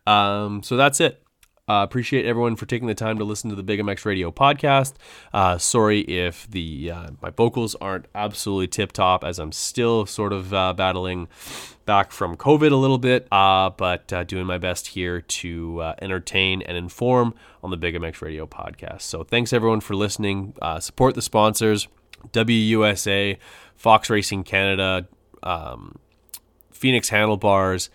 Um, 0.06 0.62
so 0.62 0.78
that's 0.78 0.98
it. 0.98 1.20
Uh, 1.66 1.82
appreciate 1.82 2.26
everyone 2.26 2.56
for 2.56 2.66
taking 2.66 2.88
the 2.88 2.94
time 2.94 3.16
to 3.18 3.24
listen 3.24 3.48
to 3.48 3.56
the 3.56 3.62
Big 3.62 3.80
MX 3.80 4.04
Radio 4.04 4.30
podcast. 4.30 4.94
Uh, 5.32 5.56
sorry 5.56 6.00
if 6.00 6.50
the 6.50 6.90
uh, 6.90 7.10
my 7.22 7.30
vocals 7.30 7.74
aren't 7.76 8.06
absolutely 8.14 8.68
tip 8.68 8.92
top, 8.92 9.24
as 9.24 9.38
I'm 9.38 9.52
still 9.52 10.04
sort 10.04 10.34
of 10.34 10.52
uh, 10.52 10.74
battling 10.74 11.28
back 11.85 12.12
from 12.12 12.37
COVID 12.37 12.73
a 12.73 12.77
little 12.77 12.99
bit, 12.99 13.27
uh, 13.33 13.70
but 13.70 14.12
uh, 14.12 14.25
doing 14.25 14.47
my 14.47 14.59
best 14.59 14.88
here 14.88 15.20
to 15.20 15.83
entertain 16.01 16.62
and 16.62 16.77
inform 16.77 17.35
on 17.62 17.70
the 17.70 17.77
Big 17.77 17.94
MX 17.94 18.23
Radio 18.23 18.47
podcast. 18.47 19.03
So 19.03 19.23
thanks 19.25 19.53
everyone 19.53 19.81
for 19.81 19.94
listening. 19.94 20.55
support 20.81 21.14
the 21.14 21.23
sponsors: 21.23 21.88
WUSA, 22.33 23.38
Fox 23.77 24.11
Racing 24.11 24.44
Canada, 24.44 25.07
um, 25.42 25.99
Phoenix 26.70 27.09
Handlebars, 27.09 27.90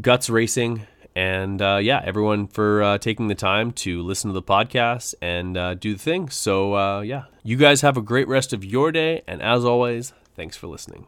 Guts 0.00 0.30
Racing 0.30 0.86
and 1.14 1.60
uh, 1.60 1.78
yeah, 1.82 2.00
everyone 2.04 2.46
for 2.46 2.82
uh, 2.82 2.98
taking 2.98 3.28
the 3.28 3.34
time 3.34 3.72
to 3.72 4.02
listen 4.02 4.28
to 4.28 4.34
the 4.34 4.42
podcast 4.42 5.14
and 5.20 5.56
uh, 5.56 5.74
do 5.74 5.94
the 5.94 5.98
thing. 5.98 6.28
So 6.28 6.74
uh, 6.74 7.00
yeah, 7.00 7.24
you 7.42 7.56
guys 7.56 7.80
have 7.80 7.96
a 7.96 8.02
great 8.02 8.28
rest 8.28 8.52
of 8.52 8.64
your 8.64 8.92
day. 8.92 9.22
And 9.26 9.42
as 9.42 9.64
always, 9.64 10.12
thanks 10.34 10.56
for 10.56 10.66
listening. 10.66 11.06